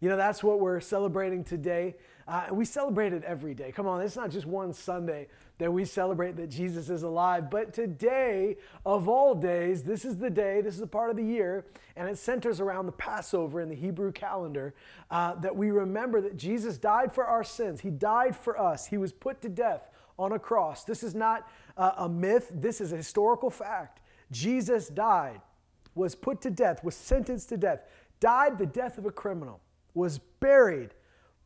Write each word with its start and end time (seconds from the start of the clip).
You 0.00 0.08
know, 0.08 0.16
that's 0.16 0.44
what 0.44 0.60
we're 0.60 0.80
celebrating 0.80 1.42
today. 1.42 1.96
Uh, 2.28 2.46
we 2.52 2.64
celebrate 2.64 3.12
it 3.12 3.24
every 3.24 3.54
day. 3.54 3.72
Come 3.72 3.86
on, 3.86 4.00
it's 4.00 4.14
not 4.14 4.30
just 4.30 4.46
one 4.46 4.72
Sunday 4.72 5.28
that 5.58 5.72
we 5.72 5.84
celebrate 5.84 6.36
that 6.36 6.50
Jesus 6.50 6.88
is 6.88 7.02
alive. 7.02 7.50
But 7.50 7.72
today, 7.72 8.56
of 8.86 9.08
all 9.08 9.34
days, 9.34 9.82
this 9.82 10.04
is 10.04 10.18
the 10.18 10.30
day, 10.30 10.60
this 10.60 10.74
is 10.74 10.80
the 10.80 10.86
part 10.86 11.10
of 11.10 11.16
the 11.16 11.24
year, 11.24 11.64
and 11.96 12.08
it 12.08 12.16
centers 12.16 12.60
around 12.60 12.86
the 12.86 12.92
Passover 12.92 13.60
in 13.60 13.68
the 13.68 13.74
Hebrew 13.74 14.12
calendar 14.12 14.74
uh, 15.10 15.34
that 15.36 15.56
we 15.56 15.70
remember 15.70 16.20
that 16.20 16.36
Jesus 16.36 16.78
died 16.78 17.12
for 17.12 17.24
our 17.24 17.42
sins. 17.42 17.80
He 17.80 17.90
died 17.90 18.36
for 18.36 18.60
us, 18.60 18.86
He 18.86 18.98
was 18.98 19.12
put 19.12 19.40
to 19.42 19.48
death 19.48 19.90
on 20.16 20.32
a 20.32 20.38
cross. 20.38 20.84
This 20.84 21.02
is 21.02 21.14
not 21.14 21.48
uh, 21.76 21.92
a 21.96 22.08
myth, 22.08 22.50
this 22.54 22.80
is 22.80 22.92
a 22.92 22.96
historical 22.96 23.50
fact. 23.50 24.00
Jesus 24.30 24.88
died, 24.88 25.40
was 25.94 26.14
put 26.14 26.40
to 26.42 26.50
death, 26.50 26.84
was 26.84 26.94
sentenced 26.94 27.48
to 27.48 27.56
death, 27.56 27.80
died 28.20 28.58
the 28.58 28.66
death 28.66 28.98
of 28.98 29.06
a 29.06 29.10
criminal 29.10 29.60
was 29.94 30.18
buried, 30.40 30.94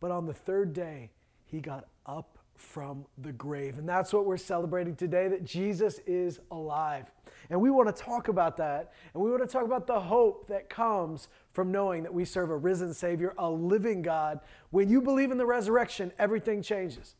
but 0.00 0.10
on 0.10 0.26
the 0.26 0.34
third 0.34 0.72
day, 0.72 1.10
he 1.44 1.60
got 1.60 1.88
up 2.06 2.38
from 2.56 3.04
the 3.18 3.32
grave. 3.32 3.78
And 3.78 3.88
that's 3.88 4.12
what 4.12 4.24
we're 4.24 4.36
celebrating 4.36 4.94
today 4.94 5.28
that 5.28 5.44
Jesus 5.44 6.00
is 6.06 6.40
alive. 6.50 7.10
And 7.50 7.60
we 7.60 7.70
want 7.70 7.94
to 7.94 8.02
talk 8.02 8.28
about 8.28 8.56
that. 8.58 8.92
And 9.12 9.22
we 9.22 9.30
want 9.30 9.42
to 9.42 9.48
talk 9.48 9.64
about 9.64 9.86
the 9.86 10.00
hope 10.00 10.46
that 10.48 10.70
comes 10.70 11.28
from 11.52 11.72
knowing 11.72 12.02
that 12.04 12.14
we 12.14 12.24
serve 12.24 12.50
a 12.50 12.56
risen 12.56 12.94
Savior, 12.94 13.34
a 13.36 13.50
living 13.50 14.00
God. 14.00 14.40
When 14.70 14.88
you 14.88 15.02
believe 15.02 15.30
in 15.30 15.38
the 15.38 15.46
resurrection, 15.46 16.12
everything 16.18 16.62
changes. 16.62 17.16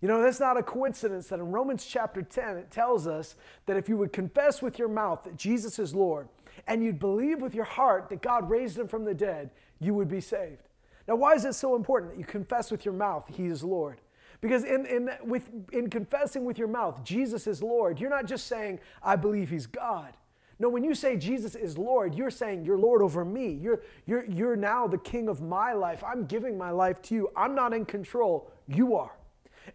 You 0.00 0.08
know, 0.08 0.20
that's 0.20 0.40
not 0.40 0.56
a 0.56 0.62
coincidence 0.62 1.28
that 1.28 1.38
in 1.38 1.52
Romans 1.52 1.86
chapter 1.86 2.22
10, 2.22 2.56
it 2.56 2.70
tells 2.70 3.06
us 3.06 3.36
that 3.66 3.76
if 3.76 3.88
you 3.88 3.96
would 3.96 4.12
confess 4.12 4.60
with 4.60 4.78
your 4.78 4.88
mouth 4.88 5.22
that 5.24 5.36
Jesus 5.36 5.78
is 5.78 5.94
Lord 5.94 6.28
and 6.66 6.82
you'd 6.82 6.98
believe 6.98 7.40
with 7.40 7.54
your 7.54 7.64
heart 7.64 8.08
that 8.08 8.20
God 8.20 8.50
raised 8.50 8.78
him 8.78 8.88
from 8.88 9.04
the 9.04 9.14
dead, 9.14 9.50
you 9.82 9.94
would 9.94 10.08
be 10.08 10.20
saved. 10.20 10.68
Now, 11.08 11.16
why 11.16 11.34
is 11.34 11.44
it 11.44 11.54
so 11.54 11.74
important 11.74 12.12
that 12.12 12.18
you 12.18 12.24
confess 12.24 12.70
with 12.70 12.84
your 12.84 12.94
mouth 12.94 13.24
He 13.28 13.46
is 13.46 13.64
Lord? 13.64 14.00
Because 14.40 14.64
in, 14.64 14.86
in, 14.86 15.10
with, 15.24 15.48
in 15.72 15.88
confessing 15.88 16.44
with 16.44 16.58
your 16.58 16.68
mouth, 16.68 17.04
Jesus 17.04 17.46
is 17.46 17.62
Lord, 17.62 18.00
you're 18.00 18.10
not 18.10 18.26
just 18.26 18.46
saying, 18.46 18.80
I 19.02 19.16
believe 19.16 19.50
He's 19.50 19.66
God. 19.66 20.14
No, 20.58 20.68
when 20.68 20.84
you 20.84 20.94
say 20.94 21.16
Jesus 21.16 21.54
is 21.54 21.76
Lord, 21.76 22.14
you're 22.14 22.30
saying 22.30 22.64
you're 22.64 22.78
Lord 22.78 23.02
over 23.02 23.24
me. 23.24 23.50
You're, 23.50 23.82
you're, 24.06 24.24
you're 24.26 24.56
now 24.56 24.86
the 24.86 24.98
king 24.98 25.28
of 25.28 25.40
my 25.40 25.72
life. 25.72 26.04
I'm 26.04 26.26
giving 26.26 26.56
my 26.56 26.70
life 26.70 27.02
to 27.02 27.14
you. 27.14 27.30
I'm 27.36 27.54
not 27.54 27.72
in 27.72 27.84
control. 27.84 28.50
You 28.68 28.94
are. 28.96 29.12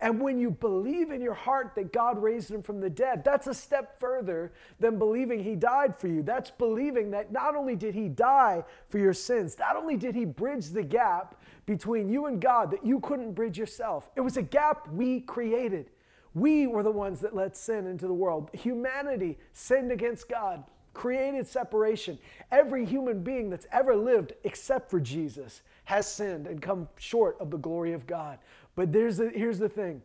And 0.02 0.22
when 0.22 0.40
you 0.40 0.52
believe 0.52 1.12
in 1.12 1.22
your 1.22 1.34
heart 1.34 1.74
that 1.76 1.94
God 1.94 2.22
raised 2.22 2.52
him 2.52 2.62
from 2.62 2.80
the 2.80 2.90
dead, 2.90 3.24
that's 3.24 3.48
a 3.48 3.54
step 3.54 4.00
further 4.00 4.52
than 4.80 5.00
believing 5.00 5.44
he 5.44 5.56
died 5.56 5.96
for 5.96 6.08
you. 6.08 6.24
That's 6.24 6.52
believing 6.52 7.12
that 7.12 7.32
not 7.32 7.56
only 7.56 7.76
did 7.76 7.96
he 7.96 8.10
die 8.10 8.64
for 8.90 8.98
your 9.00 9.14
sins, 9.14 9.58
not 9.58 9.76
only 9.76 9.98
did 9.98 10.16
he 10.16 10.26
bridge 10.26 10.70
the 10.70 10.84
gap 10.84 11.42
between 11.66 12.10
you 12.10 12.26
and 12.26 12.40
God 12.42 12.72
that 12.72 12.86
you 12.86 13.00
couldn't 13.00 13.34
bridge 13.34 13.58
yourself, 13.58 14.10
it 14.16 14.22
was 14.22 14.38
a 14.38 14.42
gap 14.42 14.88
we 14.90 15.22
created. 15.22 15.90
We 16.34 16.68
were 16.68 16.84
the 16.84 16.92
ones 16.92 17.20
that 17.22 17.36
let 17.36 17.58
sin 17.58 17.88
into 17.88 18.08
the 18.08 18.14
world. 18.14 18.50
Humanity 18.54 19.40
sinned 19.54 19.92
against 19.92 20.30
God, 20.30 20.64
created 20.94 21.48
separation. 21.48 22.20
Every 22.52 22.86
human 22.86 23.24
being 23.24 23.50
that's 23.50 23.66
ever 23.72 23.96
lived, 23.96 24.34
except 24.44 24.92
for 24.92 25.00
Jesus, 25.00 25.62
has 25.86 26.06
sinned 26.06 26.48
and 26.48 26.62
come 26.62 26.88
short 26.98 27.38
of 27.40 27.50
the 27.50 27.58
glory 27.58 27.94
of 27.94 28.06
God. 28.06 28.38
But 28.78 28.94
there's 28.94 29.18
the, 29.18 29.32
here's 29.34 29.58
the 29.58 29.68
thing. 29.68 30.04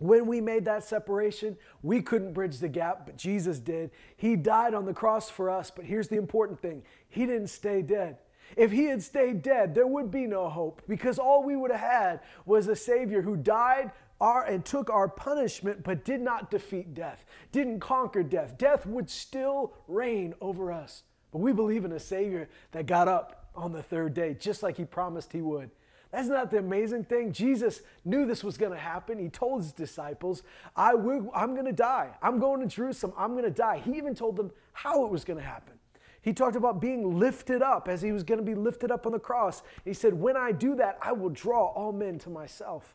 When 0.00 0.26
we 0.26 0.40
made 0.40 0.64
that 0.64 0.82
separation, 0.82 1.56
we 1.80 2.02
couldn't 2.02 2.32
bridge 2.32 2.58
the 2.58 2.68
gap, 2.68 3.06
but 3.06 3.16
Jesus 3.16 3.60
did. 3.60 3.92
He 4.16 4.34
died 4.34 4.74
on 4.74 4.84
the 4.84 4.92
cross 4.92 5.30
for 5.30 5.48
us, 5.48 5.70
but 5.70 5.84
here's 5.84 6.08
the 6.08 6.16
important 6.16 6.60
thing 6.60 6.82
He 7.08 7.24
didn't 7.24 7.46
stay 7.46 7.80
dead. 7.80 8.18
If 8.56 8.72
he 8.72 8.86
had 8.86 9.02
stayed 9.02 9.42
dead, 9.42 9.74
there 9.74 9.86
would 9.86 10.10
be 10.10 10.26
no 10.26 10.48
hope 10.48 10.82
because 10.88 11.18
all 11.18 11.44
we 11.44 11.56
would 11.56 11.70
have 11.70 11.80
had 11.80 12.20
was 12.44 12.66
a 12.66 12.76
Savior 12.76 13.22
who 13.22 13.36
died 13.36 13.92
our, 14.20 14.44
and 14.44 14.64
took 14.64 14.90
our 14.90 15.08
punishment 15.08 15.84
but 15.84 16.04
did 16.04 16.20
not 16.20 16.50
defeat 16.50 16.94
death, 16.94 17.24
didn't 17.52 17.78
conquer 17.78 18.24
death. 18.24 18.58
Death 18.58 18.86
would 18.86 19.08
still 19.08 19.72
reign 19.86 20.34
over 20.40 20.72
us. 20.72 21.04
But 21.30 21.38
we 21.38 21.52
believe 21.52 21.84
in 21.84 21.92
a 21.92 22.00
Savior 22.00 22.48
that 22.72 22.86
got 22.86 23.06
up 23.06 23.50
on 23.54 23.72
the 23.72 23.82
third 23.82 24.14
day, 24.14 24.34
just 24.34 24.62
like 24.64 24.76
he 24.76 24.84
promised 24.84 25.32
he 25.32 25.40
would. 25.40 25.70
That's 26.14 26.28
not 26.28 26.52
the 26.52 26.58
amazing 26.58 27.06
thing. 27.06 27.32
Jesus 27.32 27.80
knew 28.04 28.24
this 28.24 28.44
was 28.44 28.56
going 28.56 28.70
to 28.70 28.78
happen. 28.78 29.18
He 29.18 29.28
told 29.28 29.62
his 29.62 29.72
disciples, 29.72 30.44
I 30.76 30.94
will, 30.94 31.28
I'm 31.34 31.54
going 31.54 31.66
to 31.66 31.72
die. 31.72 32.10
I'm 32.22 32.38
going 32.38 32.60
to 32.60 32.68
Jerusalem. 32.68 33.12
I'm 33.18 33.32
going 33.32 33.42
to 33.42 33.50
die. 33.50 33.82
He 33.84 33.96
even 33.96 34.14
told 34.14 34.36
them 34.36 34.52
how 34.74 35.04
it 35.06 35.10
was 35.10 35.24
going 35.24 35.40
to 35.40 35.44
happen. 35.44 35.74
He 36.22 36.32
talked 36.32 36.54
about 36.54 36.80
being 36.80 37.18
lifted 37.18 37.62
up 37.62 37.88
as 37.88 38.00
he 38.00 38.12
was 38.12 38.22
going 38.22 38.38
to 38.38 38.44
be 38.44 38.54
lifted 38.54 38.92
up 38.92 39.06
on 39.06 39.12
the 39.12 39.18
cross. 39.18 39.64
He 39.84 39.92
said, 39.92 40.14
When 40.14 40.36
I 40.36 40.52
do 40.52 40.76
that, 40.76 40.98
I 41.02 41.10
will 41.10 41.30
draw 41.30 41.66
all 41.66 41.90
men 41.90 42.20
to 42.20 42.30
myself. 42.30 42.94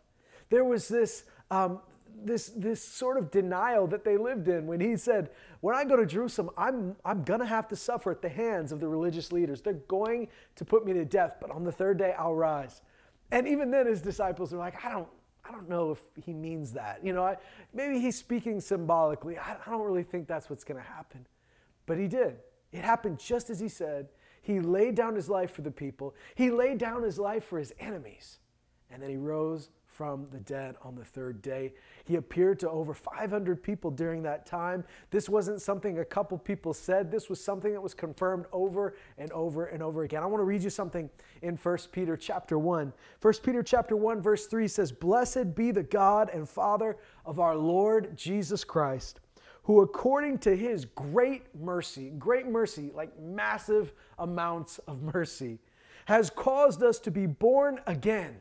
There 0.50 0.63
was 0.63 0.88
this, 0.88 1.25
um, 1.52 1.81
this, 2.24 2.47
this 2.56 2.81
sort 2.81 3.18
of 3.18 3.31
denial 3.31 3.85
that 3.88 4.06
they 4.06 4.16
lived 4.16 4.47
in 4.47 4.66
when 4.66 4.79
he 4.79 4.96
said, 4.96 5.29
When 5.59 5.75
I 5.75 5.84
go 5.84 5.97
to 5.97 6.06
Jerusalem, 6.06 6.52
I'm, 6.58 6.96
I'm 7.03 7.24
going 7.24 7.41
to 7.41 7.46
have 7.46 7.68
to 7.68 7.75
suffer 7.75 8.12
at 8.12 8.22
the 8.22 8.29
hands 8.29 8.72
of 8.72 8.79
the 8.79 8.88
religious 8.88 9.34
leaders. 9.34 9.62
They're 9.62 9.74
going 9.74 10.29
to 10.56 10.63
put 10.63 10.85
me 10.85 10.94
to 10.94 11.03
death, 11.03 11.35
but 11.41 11.52
on 11.52 11.66
the 11.66 11.72
third 11.74 11.97
day, 11.97 12.16
I'll 12.18 12.34
rise. 12.34 12.81
And 13.31 13.47
even 13.47 13.72
then, 13.72 13.85
his 13.88 14.01
disciples 14.01 14.53
are 14.53 14.57
like, 14.57 14.84
I 14.84 14.91
don't, 14.91 15.07
I 15.47 15.51
don't 15.51 15.69
know 15.69 15.91
if 15.91 16.00
he 16.23 16.34
means 16.34 16.73
that. 16.73 17.00
You 17.03 17.13
know, 17.13 17.23
I, 17.23 17.38
maybe 17.73 18.00
he's 18.00 18.17
speaking 18.17 18.59
symbolically. 18.59 19.38
I, 19.38 19.56
I 19.66 19.69
don't 19.69 19.85
really 19.85 20.03
think 20.03 20.28
that's 20.28 20.50
what's 20.50 20.63
going 20.63 20.81
to 20.81 20.88
happen. 20.88 21.25
But 21.85 21.97
he 21.97 22.07
did. 22.07 22.38
It 22.72 22.84
happened 22.84 23.19
just 23.19 23.50
as 23.50 23.59
he 23.59 23.67
said. 23.67 24.09
He 24.41 24.59
laid 24.59 24.95
down 24.95 25.16
his 25.16 25.29
life 25.29 25.51
for 25.51 25.62
the 25.62 25.72
people, 25.72 26.16
he 26.35 26.50
laid 26.50 26.78
down 26.78 27.03
his 27.03 27.19
life 27.19 27.44
for 27.44 27.59
his 27.59 27.73
enemies. 27.79 28.40
And 28.91 29.03
then 29.03 29.09
he 29.09 29.17
rose 29.17 29.69
from 30.00 30.26
the 30.32 30.40
dead 30.40 30.78
on 30.82 30.96
the 30.96 31.04
third 31.04 31.42
day. 31.42 31.74
He 32.06 32.16
appeared 32.16 32.58
to 32.62 32.70
over 32.70 32.94
500 32.94 33.62
people 33.62 33.92
during 33.92 34.24
that 34.24 34.46
time. 34.46 34.86
This 35.12 35.28
wasn't 35.28 35.62
something 35.62 36.00
a 36.00 36.06
couple 36.06 36.38
people 36.38 36.74
said, 36.74 37.12
this 37.12 37.30
was 37.30 37.44
something 37.44 37.74
that 37.74 37.82
was 37.82 37.94
confirmed 37.94 38.46
over 38.54 38.96
and 39.18 39.30
over 39.34 39.66
and 39.66 39.84
over 39.84 40.04
again. 40.04 40.24
I 40.24 40.26
want 40.26 40.40
to 40.40 40.46
read 40.46 40.64
you 40.64 40.70
something 40.70 41.09
in 41.42 41.58
1 41.58 41.78
Peter 41.92 42.16
chapter 42.16 42.58
1. 42.58 42.94
1 43.22 43.34
Peter 43.44 43.62
chapter 43.62 43.98
1 43.98 44.22
verse 44.22 44.48
3 44.48 44.70
says, 44.70 44.94
"Blessed 44.94 45.54
be 45.54 45.72
the 45.72 45.84
God 45.84 46.30
and 46.30 46.48
Father 46.48 46.96
of 47.26 47.38
our 47.42 47.58
Lord 47.58 48.16
Jesus 48.16 48.64
Christ, 48.64 49.20
who 49.64 49.82
according 49.82 50.38
to 50.38 50.56
his 50.56 50.86
great 50.86 51.54
mercy, 51.54 52.12
great 52.12 52.48
mercy, 52.48 52.90
like 52.96 53.20
massive 53.20 53.92
amounts 54.18 54.78
of 54.88 55.02
mercy, 55.02 55.59
has 56.06 56.30
caused 56.30 56.82
us 56.82 57.00
to 57.00 57.12
be 57.12 57.26
born 57.26 57.82
again." 57.86 58.40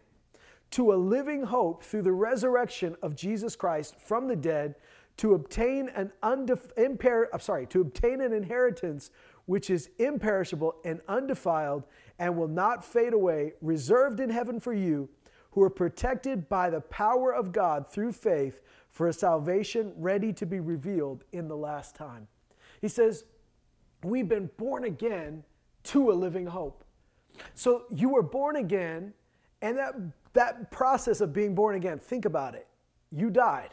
To 0.70 0.92
a 0.92 0.96
living 0.96 1.42
hope 1.44 1.82
through 1.82 2.02
the 2.02 2.12
resurrection 2.12 2.96
of 3.02 3.16
Jesus 3.16 3.56
Christ 3.56 3.96
from 3.98 4.28
the 4.28 4.36
dead 4.36 4.74
to 5.18 5.34
obtain 5.34 5.88
an 5.90 6.12
undef- 6.22 6.72
I'm 6.76 7.40
sorry, 7.40 7.66
to 7.66 7.80
obtain 7.80 8.20
an 8.20 8.32
inheritance 8.32 9.10
which 9.46 9.70
is 9.70 9.90
imperishable 9.98 10.76
and 10.84 11.00
undefiled 11.08 11.84
and 12.18 12.36
will 12.36 12.48
not 12.48 12.84
fade 12.84 13.14
away, 13.14 13.54
reserved 13.60 14.20
in 14.20 14.30
heaven 14.30 14.60
for 14.60 14.72
you 14.72 15.08
who 15.52 15.62
are 15.62 15.70
protected 15.70 16.48
by 16.48 16.70
the 16.70 16.80
power 16.82 17.32
of 17.34 17.50
God 17.52 17.90
through 17.90 18.12
faith 18.12 18.60
for 18.90 19.08
a 19.08 19.12
salvation 19.12 19.92
ready 19.96 20.32
to 20.34 20.46
be 20.46 20.60
revealed 20.60 21.24
in 21.32 21.48
the 21.48 21.56
last 21.56 21.94
time. 21.94 22.28
He 22.80 22.88
says, 22.88 23.24
We've 24.04 24.28
been 24.28 24.50
born 24.56 24.84
again 24.84 25.42
to 25.84 26.12
a 26.12 26.14
living 26.14 26.46
hope. 26.46 26.84
So 27.54 27.84
you 27.90 28.10
were 28.10 28.22
born 28.22 28.56
again, 28.56 29.12
and 29.62 29.76
that 29.76 30.17
that 30.32 30.70
process 30.70 31.20
of 31.20 31.32
being 31.32 31.54
born 31.54 31.76
again, 31.76 31.98
think 31.98 32.24
about 32.24 32.54
it. 32.54 32.66
You 33.10 33.30
died, 33.30 33.70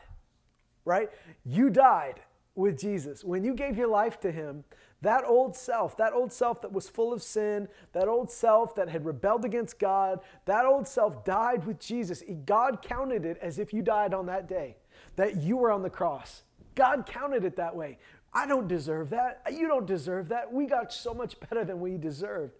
right? 0.85 1.09
You 1.43 1.69
died 1.69 2.21
with 2.55 2.79
Jesus. 2.79 3.23
When 3.23 3.43
you 3.43 3.53
gave 3.53 3.77
your 3.77 3.89
life 3.89 4.19
to 4.21 4.31
Him, 4.31 4.63
that 5.01 5.23
old 5.25 5.55
self, 5.55 5.97
that 5.97 6.13
old 6.13 6.31
self 6.31 6.61
that 6.61 6.71
was 6.71 6.89
full 6.89 7.13
of 7.13 7.21
sin, 7.21 7.67
that 7.93 8.07
old 8.07 8.31
self 8.31 8.73
that 8.75 8.89
had 8.89 9.05
rebelled 9.05 9.45
against 9.45 9.77
God, 9.77 10.19
that 10.45 10.65
old 10.65 10.87
self 10.87 11.23
died 11.23 11.65
with 11.65 11.79
Jesus. 11.79 12.23
God 12.45 12.81
counted 12.81 13.25
it 13.25 13.37
as 13.41 13.59
if 13.59 13.73
you 13.73 13.81
died 13.81 14.13
on 14.13 14.25
that 14.27 14.47
day, 14.47 14.77
that 15.15 15.37
you 15.37 15.57
were 15.57 15.71
on 15.71 15.83
the 15.83 15.89
cross. 15.89 16.43
God 16.73 17.05
counted 17.05 17.45
it 17.45 17.55
that 17.57 17.75
way. 17.75 17.99
I 18.33 18.45
don't 18.45 18.67
deserve 18.67 19.11
that. 19.11 19.41
You 19.51 19.67
don't 19.67 19.85
deserve 19.85 20.29
that. 20.29 20.51
We 20.51 20.65
got 20.65 20.91
so 20.91 21.13
much 21.13 21.39
better 21.39 21.63
than 21.63 21.79
we 21.79 21.97
deserved. 21.97 22.53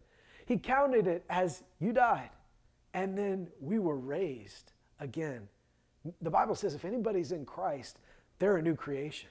He 0.45 0.57
counted 0.57 1.07
it 1.07 1.25
as 1.29 1.63
you 1.79 1.91
died. 1.91 2.29
And 2.95 3.17
then 3.17 3.49
we 3.59 3.77
were 3.77 3.97
raised 3.97 4.71
again. 5.01 5.49
The 6.21 6.29
Bible 6.31 6.55
says 6.55 6.73
if 6.73 6.85
anybody's 6.85 7.33
in 7.33 7.45
Christ, 7.45 7.99
they're 8.39 8.55
a 8.55 8.61
new 8.61 8.73
creation. 8.73 9.29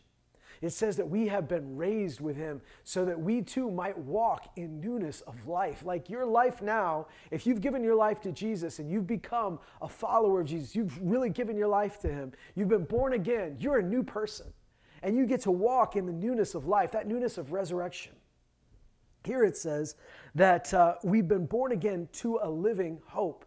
It 0.61 0.71
says 0.71 0.97
that 0.99 1.09
we 1.09 1.29
have 1.29 1.49
been 1.49 1.75
raised 1.75 2.21
with 2.21 2.37
him 2.37 2.61
so 2.85 3.07
that 3.07 3.19
we 3.19 3.41
too 3.41 3.71
might 3.71 3.97
walk 3.97 4.51
in 4.57 4.81
newness 4.81 5.23
of 5.23 5.49
life. 5.49 5.83
Like 5.83 6.11
your 6.11 6.27
life 6.27 6.61
now, 6.61 7.07
if 7.31 7.47
you've 7.47 7.63
given 7.63 7.83
your 7.83 7.95
life 7.95 8.21
to 8.23 8.33
Jesus 8.33 8.81
and 8.81 8.91
you've 8.91 9.07
become 9.07 9.59
a 9.81 9.89
follower 9.89 10.43
of 10.43 10.47
Jesus, 10.47 10.77
you've 10.77 10.97
really 11.01 11.31
given 11.31 11.57
your 11.57 11.69
life 11.69 11.99
to 12.01 12.09
him, 12.09 12.33
you've 12.55 12.69
been 12.69 12.85
born 12.85 13.15
again, 13.15 13.57
you're 13.59 13.79
a 13.79 13.83
new 13.83 14.03
person. 14.03 14.47
And 15.03 15.17
you 15.17 15.27
get 15.27 15.41
to 15.43 15.51
walk 15.51 15.97
in 15.97 16.05
the 16.05 16.13
newness 16.13 16.55
of 16.55 16.67
life, 16.67 16.93
that 16.93 17.09
newness 17.09 17.39
of 17.39 17.53
resurrection. 17.53 18.13
Here 19.25 19.43
it 19.43 19.57
says 19.57 19.97
that 20.35 20.73
uh, 20.75 20.97
we've 21.03 21.29
been 21.29 21.47
born 21.47 21.73
again 21.73 22.09
to 22.13 22.41
a 22.43 22.49
living 22.49 23.01
hope 23.07 23.44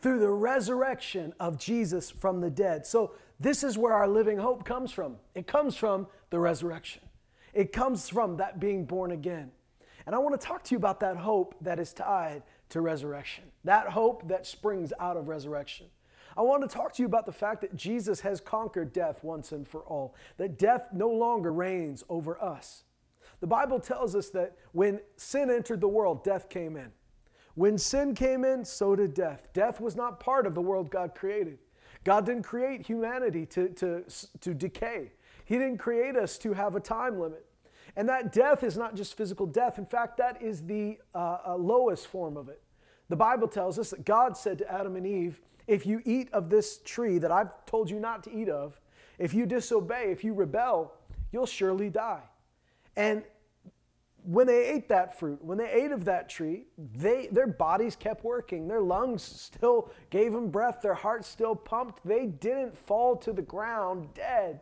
through 0.00 0.18
the 0.18 0.30
resurrection 0.30 1.32
of 1.38 1.58
Jesus 1.58 2.10
from 2.10 2.40
the 2.40 2.50
dead. 2.50 2.86
So, 2.86 3.12
this 3.38 3.64
is 3.64 3.78
where 3.78 3.94
our 3.94 4.06
living 4.06 4.36
hope 4.38 4.66
comes 4.66 4.92
from. 4.92 5.16
It 5.34 5.46
comes 5.46 5.74
from 5.74 6.06
the 6.28 6.38
resurrection, 6.38 7.02
it 7.54 7.72
comes 7.72 8.08
from 8.08 8.36
that 8.36 8.60
being 8.60 8.84
born 8.84 9.10
again. 9.10 9.52
And 10.06 10.14
I 10.14 10.18
want 10.18 10.40
to 10.40 10.46
talk 10.46 10.64
to 10.64 10.74
you 10.74 10.78
about 10.78 11.00
that 11.00 11.16
hope 11.16 11.54
that 11.60 11.78
is 11.78 11.92
tied 11.92 12.42
to 12.70 12.80
resurrection, 12.80 13.44
that 13.64 13.88
hope 13.88 14.28
that 14.28 14.46
springs 14.46 14.92
out 14.98 15.16
of 15.16 15.28
resurrection. 15.28 15.86
I 16.36 16.42
want 16.42 16.62
to 16.62 16.68
talk 16.68 16.94
to 16.94 17.02
you 17.02 17.06
about 17.06 17.26
the 17.26 17.32
fact 17.32 17.60
that 17.60 17.76
Jesus 17.76 18.20
has 18.20 18.40
conquered 18.40 18.92
death 18.92 19.22
once 19.22 19.52
and 19.52 19.66
for 19.66 19.82
all, 19.82 20.14
that 20.36 20.58
death 20.58 20.88
no 20.92 21.08
longer 21.08 21.52
reigns 21.52 22.04
over 22.08 22.42
us. 22.42 22.84
The 23.40 23.46
Bible 23.46 23.80
tells 23.80 24.14
us 24.14 24.30
that 24.30 24.56
when 24.72 25.00
sin 25.16 25.50
entered 25.50 25.80
the 25.80 25.88
world, 25.88 26.24
death 26.24 26.48
came 26.48 26.76
in. 26.76 26.92
When 27.54 27.78
sin 27.78 28.14
came 28.14 28.44
in, 28.44 28.64
so 28.64 28.94
did 28.96 29.14
death. 29.14 29.48
Death 29.52 29.80
was 29.80 29.96
not 29.96 30.20
part 30.20 30.46
of 30.46 30.54
the 30.54 30.60
world 30.60 30.90
God 30.90 31.14
created. 31.14 31.58
God 32.04 32.24
didn't 32.24 32.44
create 32.44 32.86
humanity 32.86 33.44
to, 33.46 33.68
to, 33.70 34.04
to 34.40 34.54
decay, 34.54 35.12
He 35.44 35.56
didn't 35.56 35.78
create 35.78 36.16
us 36.16 36.38
to 36.38 36.52
have 36.52 36.76
a 36.76 36.80
time 36.80 37.18
limit. 37.18 37.44
And 37.96 38.08
that 38.08 38.32
death 38.32 38.62
is 38.62 38.76
not 38.76 38.94
just 38.94 39.16
physical 39.16 39.46
death. 39.46 39.78
In 39.78 39.84
fact, 39.84 40.16
that 40.18 40.40
is 40.40 40.64
the 40.64 40.98
uh, 41.14 41.38
uh, 41.44 41.56
lowest 41.56 42.06
form 42.06 42.36
of 42.36 42.48
it. 42.48 42.62
The 43.08 43.16
Bible 43.16 43.48
tells 43.48 43.78
us 43.78 43.90
that 43.90 44.04
God 44.04 44.36
said 44.36 44.58
to 44.58 44.72
Adam 44.72 44.94
and 44.94 45.04
Eve, 45.04 45.40
If 45.66 45.86
you 45.86 46.00
eat 46.04 46.32
of 46.32 46.50
this 46.50 46.78
tree 46.84 47.18
that 47.18 47.32
I've 47.32 47.50
told 47.66 47.90
you 47.90 47.98
not 47.98 48.22
to 48.24 48.32
eat 48.32 48.48
of, 48.48 48.80
if 49.18 49.34
you 49.34 49.44
disobey, 49.44 50.12
if 50.12 50.22
you 50.22 50.32
rebel, 50.32 50.92
you'll 51.32 51.46
surely 51.46 51.90
die. 51.90 52.22
And 52.96 53.24
when 54.24 54.46
they 54.46 54.66
ate 54.66 54.88
that 54.88 55.18
fruit, 55.18 55.42
when 55.44 55.58
they 55.58 55.70
ate 55.70 55.92
of 55.92 56.04
that 56.04 56.28
tree, 56.28 56.66
they, 56.78 57.28
their 57.32 57.46
bodies 57.46 57.96
kept 57.96 58.24
working. 58.24 58.68
Their 58.68 58.80
lungs 58.80 59.22
still 59.22 59.90
gave 60.10 60.32
them 60.32 60.50
breath. 60.50 60.80
Their 60.82 60.94
hearts 60.94 61.28
still 61.28 61.54
pumped. 61.54 62.06
They 62.06 62.26
didn't 62.26 62.76
fall 62.76 63.16
to 63.16 63.32
the 63.32 63.42
ground 63.42 64.14
dead 64.14 64.60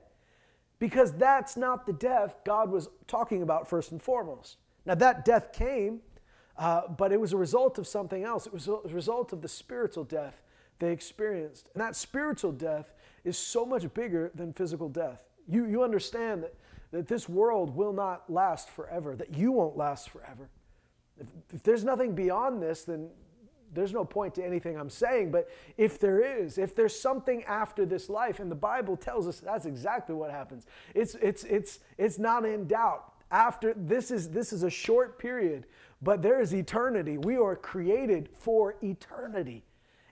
because 0.79 1.13
that's 1.13 1.57
not 1.57 1.87
the 1.87 1.93
death 1.93 2.37
God 2.45 2.71
was 2.71 2.89
talking 3.07 3.43
about 3.43 3.69
first 3.69 3.93
and 3.93 4.03
foremost. 4.03 4.59
Now, 4.87 4.95
that 4.97 5.25
death 5.25 5.53
came, 5.53 6.01
uh, 6.57 6.89
but 6.89 7.13
it 7.13 7.21
was 7.21 7.33
a 7.33 7.37
result 7.37 7.79
of 7.79 7.87
something 7.87 8.25
else. 8.25 8.47
It 8.47 8.53
was 8.53 8.69
a 8.69 8.81
result 8.89 9.33
of 9.33 9.43
the 9.43 9.49
spiritual 9.49 10.05
death 10.05 10.43
they 10.79 10.93
experienced. 10.93 11.69
And 11.75 11.81
that 11.81 11.97
spiritual 11.97 12.53
death 12.53 12.93
is 13.25 13.37
so 13.37 13.67
much 13.67 13.93
bigger 13.95 14.31
than 14.35 14.53
physical 14.53 14.89
death. 14.89 15.25
You, 15.47 15.67
you 15.67 15.83
understand 15.83 16.45
that 16.45 16.55
that 16.91 17.09
this 17.09 17.29
world 17.29 17.75
will 17.77 17.93
not 17.93 18.31
last 18.31 18.71
forever, 18.71 19.15
that 19.17 19.35
you 19.35 19.53
won't 19.53 19.77
last 19.77 20.11
forever. 20.11 20.49
If, 21.19 21.27
if, 21.53 21.63
there's 21.63 21.85
nothing 21.85 22.15
beyond 22.15 22.63
this, 22.63 22.85
then 22.85 23.11
there's 23.75 23.93
no 23.93 24.05
point 24.05 24.35
to 24.37 24.45
anything 24.45 24.79
I'm 24.79 24.91
saying. 24.91 25.31
But 25.31 25.49
if 25.77 25.99
there 25.99 26.21
is, 26.21 26.59
if 26.59 26.75
there's 26.75 26.99
something 26.99 27.45
after 27.45 27.85
this 27.85 28.09
life, 28.09 28.41
and 28.41 28.51
the 28.51 28.57
Bible 28.57 28.97
tells 28.97 29.27
us 29.27 29.41
that's 29.41 29.67
exactly 29.67 30.15
what 30.15 30.31
happens, 30.31 30.67
it's, 30.95 31.15
it's, 31.17 31.45
it's, 31.45 31.81
it's 31.99 32.19
not 32.19 32.45
in 32.45 32.67
doubt. 32.67 33.13
After 33.31 33.75
this 33.75 34.11
is 34.11 34.31
this 34.31 34.55
is 34.55 34.63
a 34.63 34.71
short 34.71 35.19
period, 35.19 35.67
but 36.01 36.23
there 36.23 36.41
is 36.41 36.55
eternity. 36.55 37.19
We 37.19 37.37
are 37.37 37.57
created 37.57 38.31
for 38.33 38.77
eternity. 38.83 39.65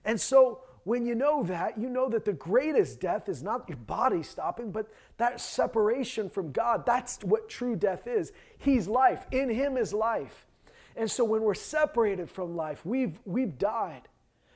And 0.05 0.21
so 0.21 0.59
when 0.87 1.05
you 1.05 1.15
know 1.15 1.43
that, 1.43 1.77
you 1.77 1.89
know 1.89 2.07
that 2.07 2.23
the 2.23 2.31
greatest 2.31 3.01
death 3.01 3.27
is 3.27 3.43
not 3.43 3.67
your 3.67 3.75
body 3.75 4.23
stopping, 4.23 4.71
but 4.71 4.87
that 5.17 5.41
separation 5.41 6.29
from 6.29 6.53
God. 6.53 6.85
That's 6.85 7.21
what 7.25 7.49
true 7.49 7.75
death 7.75 8.07
is. 8.07 8.31
He's 8.57 8.87
life. 8.87 9.25
In 9.31 9.49
Him 9.49 9.75
is 9.75 9.93
life. 9.93 10.45
And 10.95 11.11
so 11.11 11.25
when 11.25 11.41
we're 11.41 11.55
separated 11.55 12.29
from 12.31 12.55
life, 12.55 12.85
we've, 12.85 13.19
we've 13.25 13.57
died. 13.57 14.03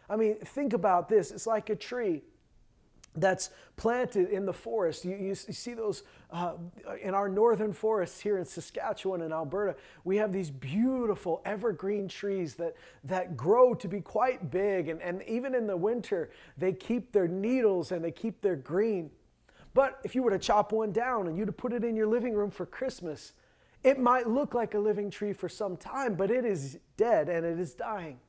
I 0.10 0.16
mean, 0.16 0.38
think 0.38 0.72
about 0.72 1.10
this 1.10 1.32
it's 1.32 1.48
like 1.48 1.70
a 1.70 1.76
tree 1.76 2.22
that's 3.16 3.50
planted 3.76 4.30
in 4.30 4.46
the 4.46 4.54
forest. 4.54 5.04
You, 5.04 5.16
you, 5.16 5.36
see 5.36 5.74
those 5.74 6.04
uh, 6.32 6.54
in 7.02 7.14
our 7.14 7.28
northern 7.28 7.74
forests 7.74 8.22
here 8.22 8.38
in 8.38 8.46
Saskatchewan 8.46 9.22
and 9.22 9.34
Alberta. 9.34 9.76
We 10.04 10.18
have 10.18 10.32
these 10.32 10.50
beautiful 10.50 11.42
evergreen 11.44 12.08
trees 12.08 12.56
that, 12.56 12.76
that 13.04 13.36
grow 13.36 13.74
to 13.76 13.88
be 13.88 14.00
quite 14.00 14.50
big. 14.50 14.88
And, 14.88 15.02
and 15.02 15.24
even 15.24 15.54
in 15.56 15.68
the 15.68 15.76
winter, 15.76 16.32
they 16.58 16.72
keep 16.72 17.12
their 17.12 17.28
needles 17.28 17.92
and 17.92 18.04
they 18.04 18.12
keep 18.12 18.42
their 18.42 18.56
green. 18.56 19.12
But 19.74 20.00
if 20.04 20.16
you 20.16 20.24
were 20.24 20.32
to 20.32 20.40
chop 20.40 20.72
one 20.72 20.92
down 20.92 21.28
and 21.28 21.38
you 21.38 21.46
to 21.46 21.52
put 21.52 21.74
it 21.74 21.84
in 21.84 21.96
your 21.96 22.08
living 22.08 22.34
room 22.34 22.52
for 22.52 22.66
Christmas, 22.66 23.34
it 23.84 24.00
might 24.00 24.28
look 24.28 24.54
like 24.54 24.74
a 24.74 24.80
living 24.80 25.10
tree 25.10 25.34
for 25.34 25.50
some 25.50 25.76
time, 25.76 26.16
but 26.16 26.30
it 26.30 26.46
is 26.46 26.78
dead 26.98 27.30
and 27.30 27.46
it 27.46 27.60
is 27.60 27.74
dying. 27.74 28.20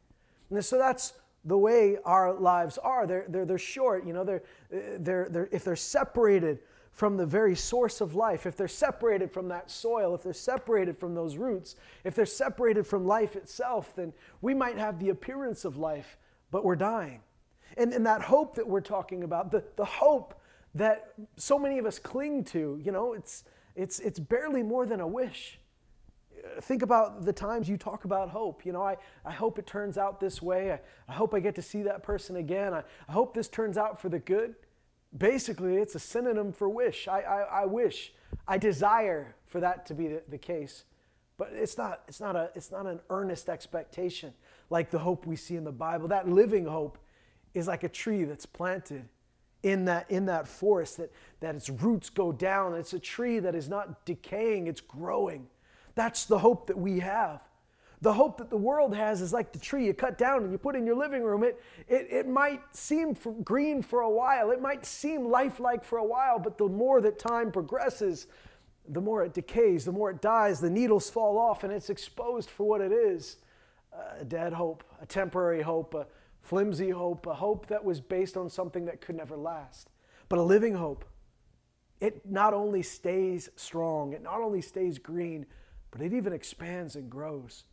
And 0.51 0.65
so 0.65 0.79
that's 0.79 1.15
the 1.45 1.59
way 1.59 1.99
our 2.05 2.33
lives 2.33 2.79
are. 2.79 3.07
They're, 3.07 3.27
they're, 3.29 3.45
they're 3.45 3.59
short, 3.59 4.07
you 4.07 4.13
know, 4.13 4.25
they're, 4.25 4.43
they're, 4.71 5.29
they're, 5.29 5.49
if 5.53 5.65
they're 5.65 5.77
separated 5.77 6.61
from 6.93 7.17
the 7.17 7.27
very 7.27 7.57
source 7.57 8.01
of 8.01 8.15
life, 8.15 8.45
if 8.47 8.57
they're 8.57 8.69
separated 8.69 9.33
from 9.33 9.49
that 9.49 9.71
soil, 9.71 10.15
if 10.15 10.23
they're 10.23 10.33
separated 10.35 10.97
from 10.97 11.15
those 11.15 11.37
roots, 11.37 11.75
if 12.05 12.15
they're 12.15 12.27
separated 12.27 12.87
from 12.87 13.07
life 13.07 13.35
itself, 13.35 13.97
then 13.97 14.13
we 14.43 14.53
might 14.53 14.77
have 14.77 14.99
the 14.99 15.09
appearance 15.09 15.65
of 15.65 15.79
life, 15.79 16.19
but 16.51 16.65
we're 16.65 16.77
dying. 16.77 17.21
And, 17.79 17.95
and 17.95 18.05
that 18.05 18.21
hope 18.21 18.55
that 18.57 18.67
we're 18.67 18.83
talking 18.83 19.25
about, 19.25 19.51
the, 19.51 19.65
the 19.77 19.85
hope 19.85 20.39
that 20.75 21.15
so 21.37 21.59
many 21.59 21.79
of 21.79 21.87
us 21.87 21.99
cling 21.99 22.45
to, 22.45 22.79
you 22.85 22.93
know, 22.93 23.15
it's, 23.15 23.45
it's, 23.75 23.99
it's 24.01 24.19
barely 24.19 24.63
more 24.63 24.85
than 24.85 25.01
a 25.01 25.07
wish 25.07 25.59
think 26.61 26.83
about 26.83 27.25
the 27.25 27.33
times 27.33 27.69
you 27.69 27.77
talk 27.77 28.05
about 28.05 28.31
hope. 28.31 28.65
You 28.67 28.73
know, 28.73 28.83
I, 28.83 28.97
I 29.25 29.33
hope 29.33 29.59
it 29.59 29.67
turns 29.67 29.99
out 29.99 30.21
this 30.21 30.43
way. 30.43 30.73
I, 30.73 30.81
I 31.09 31.13
hope 31.13 31.35
I 31.35 31.41
get 31.41 31.55
to 31.57 31.63
see 31.63 31.83
that 31.83 32.03
person 32.03 32.37
again. 32.37 32.75
I, 32.75 32.83
I 33.09 33.13
hope 33.13 33.35
this 33.35 33.49
turns 33.49 33.79
out 33.79 34.01
for 34.01 34.09
the 34.09 34.19
good. 34.19 34.55
Basically, 35.17 35.77
it's 35.77 35.95
a 35.95 35.99
synonym 35.99 36.53
for 36.53 36.69
wish. 36.69 37.07
I, 37.09 37.21
I, 37.21 37.41
I 37.63 37.65
wish. 37.67 38.13
I 38.49 38.59
desire 38.59 39.37
for 39.47 39.61
that 39.61 39.87
to 39.87 39.95
be 39.95 40.09
the, 40.09 40.23
the 40.29 40.39
case. 40.39 40.85
But 41.37 41.51
it's 41.55 41.77
not, 41.77 42.03
it's, 42.09 42.21
not 42.21 42.37
a, 42.37 42.51
it's 42.55 42.71
not 42.71 42.87
an 42.87 43.01
earnest 43.11 43.49
expectation 43.49 44.33
like 44.71 44.91
the 44.91 44.99
hope 44.99 45.27
we 45.27 45.37
see 45.37 45.57
in 45.57 45.65
the 45.65 45.73
Bible. 45.73 46.09
That 46.09 46.29
living 46.29 46.67
hope 46.67 46.99
is 47.55 47.67
like 47.67 47.85
a 47.85 47.89
tree 47.89 48.25
that's 48.25 48.47
planted 48.47 49.09
in 49.63 49.85
that, 49.85 50.11
in 50.11 50.27
that 50.27 50.49
forest, 50.49 50.97
that, 50.97 51.13
that 51.41 51.55
its 51.55 51.69
roots 51.69 52.11
go 52.11 52.33
down. 52.33 52.75
It's 52.75 52.93
a 52.93 52.99
tree 52.99 53.39
that 53.39 53.55
is 53.55 53.69
not 53.69 54.05
decaying, 54.05 54.67
it's 54.67 54.81
growing. 54.81 55.47
That's 55.95 56.25
the 56.25 56.39
hope 56.39 56.67
that 56.69 56.79
we 56.79 57.01
have. 57.01 57.41
The 58.01 58.13
hope 58.13 58.39
that 58.39 58.51
the 58.51 58.57
world 58.57 58.97
has 58.97 59.21
is 59.21 59.33
like 59.33 59.53
the 59.53 59.61
tree 59.61 59.87
you 59.87 59.95
cut 59.95 60.19
down 60.19 60.43
and 60.43 60.51
you 60.51 60.59
put 60.59 60.75
in 60.75 60.85
your 60.85 60.97
living 60.97 61.23
room. 61.23 61.45
It, 61.45 61.63
it, 61.87 62.09
it 62.11 62.29
might 62.29 62.61
seem 62.73 63.15
for 63.15 63.33
green 63.33 63.81
for 63.81 64.01
a 64.01 64.11
while, 64.11 64.51
it 64.51 64.61
might 64.61 64.85
seem 64.85 65.27
lifelike 65.27 65.85
for 65.85 65.99
a 65.99 66.05
while, 66.05 66.41
but 66.41 66.59
the 66.59 66.67
more 66.67 67.01
that 67.01 67.19
time 67.21 67.53
progresses, 67.53 68.27
the 68.89 69.01
more 69.01 69.25
it 69.25 69.35
decays, 69.35 69.85
the 69.85 69.93
more 69.93 70.11
it 70.11 70.21
dies, 70.21 70.61
the 70.61 70.71
needles 70.71 71.09
fall 71.09 71.39
off, 71.39 71.63
and 71.63 71.73
it's 71.73 71.91
exposed 71.91 72.51
for 72.51 72.67
what 72.67 72.81
it 72.81 72.91
is 72.91 73.37
uh, 73.93 74.21
a 74.21 74.25
dead 74.25 74.53
hope, 74.53 74.83
a 75.01 75.07
temporary 75.07 75.63
hope, 75.63 75.95
a 75.95 76.07
flimsy 76.41 76.91
hope, 76.91 77.27
a 77.27 77.35
hope 77.35 77.67
that 77.67 77.85
was 77.85 78.01
based 78.01 78.37
on 78.37 78.51
something 78.51 78.85
that 78.87 79.01
could 79.01 79.17
never 79.17 79.37
last. 79.37 79.91
But 80.29 80.39
a 80.39 80.43
living 80.43 80.75
hope, 80.75 81.05
it 82.01 82.27
not 82.29 82.53
only 82.53 82.83
stays 82.83 83.49
strong, 83.55 84.13
it 84.13 84.23
not 84.23 84.41
only 84.41 84.61
stays 84.61 84.99
green, 84.99 85.47
but 85.93 86.01
it 86.01 86.13
even 86.13 86.33
expands 86.33 86.97
and 86.97 87.09
grows. 87.09 87.65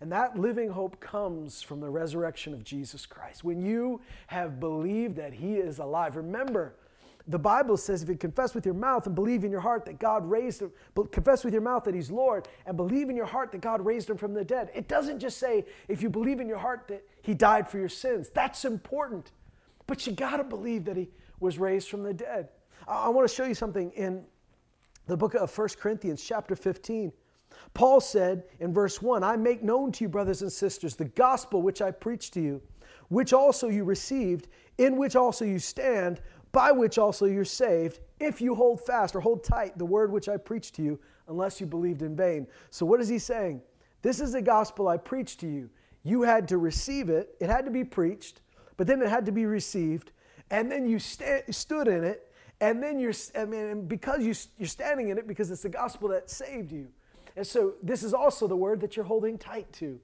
And 0.00 0.12
that 0.12 0.38
living 0.38 0.68
hope 0.68 1.00
comes 1.00 1.62
from 1.62 1.80
the 1.80 1.88
resurrection 1.88 2.52
of 2.52 2.62
Jesus 2.62 3.06
Christ. 3.06 3.42
When 3.42 3.60
you 3.60 4.00
have 4.28 4.60
believed 4.60 5.16
that 5.16 5.32
He 5.32 5.56
is 5.56 5.78
alive, 5.78 6.16
remember, 6.16 6.76
the 7.28 7.38
Bible 7.38 7.76
says 7.76 8.02
if 8.02 8.08
you 8.08 8.16
confess 8.16 8.54
with 8.54 8.64
your 8.64 8.74
mouth 8.74 9.06
and 9.06 9.14
believe 9.14 9.42
in 9.42 9.50
your 9.50 9.60
heart 9.60 9.84
that 9.86 9.98
God 9.98 10.28
raised 10.30 10.62
him, 10.62 10.70
confess 11.10 11.44
with 11.44 11.54
your 11.54 11.62
mouth 11.62 11.82
that 11.84 11.94
He's 11.94 12.10
Lord, 12.10 12.46
and 12.66 12.76
believe 12.76 13.08
in 13.08 13.16
your 13.16 13.26
heart 13.26 13.50
that 13.52 13.62
God 13.62 13.84
raised 13.84 14.08
Him 14.08 14.16
from 14.16 14.32
the 14.32 14.44
dead. 14.44 14.70
It 14.74 14.86
doesn't 14.86 15.18
just 15.18 15.38
say 15.38 15.64
if 15.88 16.02
you 16.02 16.10
believe 16.10 16.40
in 16.40 16.46
your 16.46 16.58
heart 16.58 16.84
that 16.88 17.02
He 17.22 17.34
died 17.34 17.68
for 17.68 17.78
your 17.78 17.88
sins. 17.88 18.30
That's 18.32 18.64
important. 18.64 19.32
But 19.86 20.06
you 20.06 20.12
got 20.12 20.36
to 20.36 20.44
believe 20.44 20.84
that 20.84 20.96
He 20.96 21.08
was 21.40 21.58
raised 21.58 21.88
from 21.88 22.02
the 22.02 22.14
dead. 22.14 22.50
I, 22.86 23.06
I 23.06 23.08
want 23.08 23.28
to 23.28 23.34
show 23.34 23.44
you 23.44 23.54
something 23.54 23.90
in 23.92 24.24
the 25.06 25.16
book 25.16 25.34
of 25.34 25.56
1 25.56 25.68
Corinthians, 25.80 26.22
chapter 26.22 26.54
15. 26.54 27.12
Paul 27.74 28.00
said 28.00 28.44
in 28.60 28.72
verse 28.72 29.02
1 29.02 29.22
I 29.22 29.36
make 29.36 29.62
known 29.62 29.92
to 29.92 30.04
you, 30.04 30.08
brothers 30.08 30.42
and 30.42 30.52
sisters, 30.52 30.96
the 30.96 31.04
gospel 31.06 31.62
which 31.62 31.82
I 31.82 31.90
preached 31.90 32.34
to 32.34 32.40
you, 32.40 32.62
which 33.08 33.32
also 33.32 33.68
you 33.68 33.84
received, 33.84 34.48
in 34.78 34.96
which 34.96 35.16
also 35.16 35.44
you 35.44 35.58
stand, 35.58 36.20
by 36.52 36.72
which 36.72 36.98
also 36.98 37.26
you're 37.26 37.44
saved, 37.44 38.00
if 38.18 38.40
you 38.40 38.54
hold 38.54 38.80
fast 38.80 39.14
or 39.14 39.20
hold 39.20 39.44
tight 39.44 39.76
the 39.76 39.84
word 39.84 40.10
which 40.10 40.28
I 40.28 40.36
preached 40.36 40.74
to 40.76 40.82
you, 40.82 40.98
unless 41.28 41.60
you 41.60 41.66
believed 41.66 42.02
in 42.02 42.16
vain. 42.16 42.46
So, 42.70 42.86
what 42.86 43.00
is 43.00 43.08
he 43.08 43.18
saying? 43.18 43.60
This 44.02 44.20
is 44.20 44.32
the 44.32 44.42
gospel 44.42 44.88
I 44.88 44.96
preached 44.96 45.40
to 45.40 45.46
you. 45.46 45.68
You 46.02 46.22
had 46.22 46.46
to 46.48 46.58
receive 46.58 47.10
it, 47.10 47.34
it 47.40 47.50
had 47.50 47.64
to 47.64 47.70
be 47.70 47.84
preached, 47.84 48.40
but 48.76 48.86
then 48.86 49.02
it 49.02 49.08
had 49.08 49.26
to 49.26 49.32
be 49.32 49.44
received, 49.44 50.12
and 50.50 50.70
then 50.70 50.88
you 50.88 50.98
st- 50.98 51.52
stood 51.54 51.88
in 51.88 52.04
it, 52.04 52.32
and 52.60 52.82
then 52.82 52.98
you're, 52.98 53.12
I 53.36 53.44
mean, 53.44 53.86
because 53.86 54.24
you, 54.24 54.34
you're 54.58 54.68
standing 54.68 55.08
in 55.08 55.18
it 55.18 55.26
because 55.26 55.50
it's 55.50 55.62
the 55.62 55.68
gospel 55.68 56.08
that 56.10 56.30
saved 56.30 56.72
you. 56.72 56.88
And 57.36 57.46
so 57.46 57.74
this 57.82 58.02
is 58.02 58.14
also 58.14 58.46
the 58.46 58.56
word 58.56 58.80
that 58.80 58.96
you're 58.96 59.04
holding 59.04 59.36
tight 59.38 59.72
to. 59.74 60.00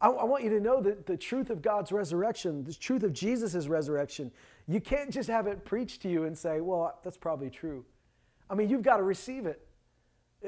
I, 0.00 0.08
I 0.08 0.24
want 0.24 0.44
you 0.44 0.50
to 0.50 0.60
know 0.60 0.80
that 0.82 1.06
the 1.06 1.16
truth 1.16 1.48
of 1.50 1.62
God's 1.62 1.90
resurrection, 1.92 2.62
the 2.64 2.74
truth 2.74 3.02
of 3.02 3.12
Jesus' 3.12 3.66
resurrection, 3.66 4.30
you 4.68 4.80
can't 4.80 5.10
just 5.10 5.28
have 5.28 5.46
it 5.46 5.64
preached 5.64 6.02
to 6.02 6.08
you 6.08 6.24
and 6.24 6.36
say, 6.36 6.60
well, 6.60 6.98
that's 7.02 7.16
probably 7.16 7.50
true. 7.50 7.84
I 8.50 8.54
mean, 8.54 8.68
you've 8.68 8.82
got 8.82 8.98
to 8.98 9.02
receive 9.02 9.46
it. 9.46 9.66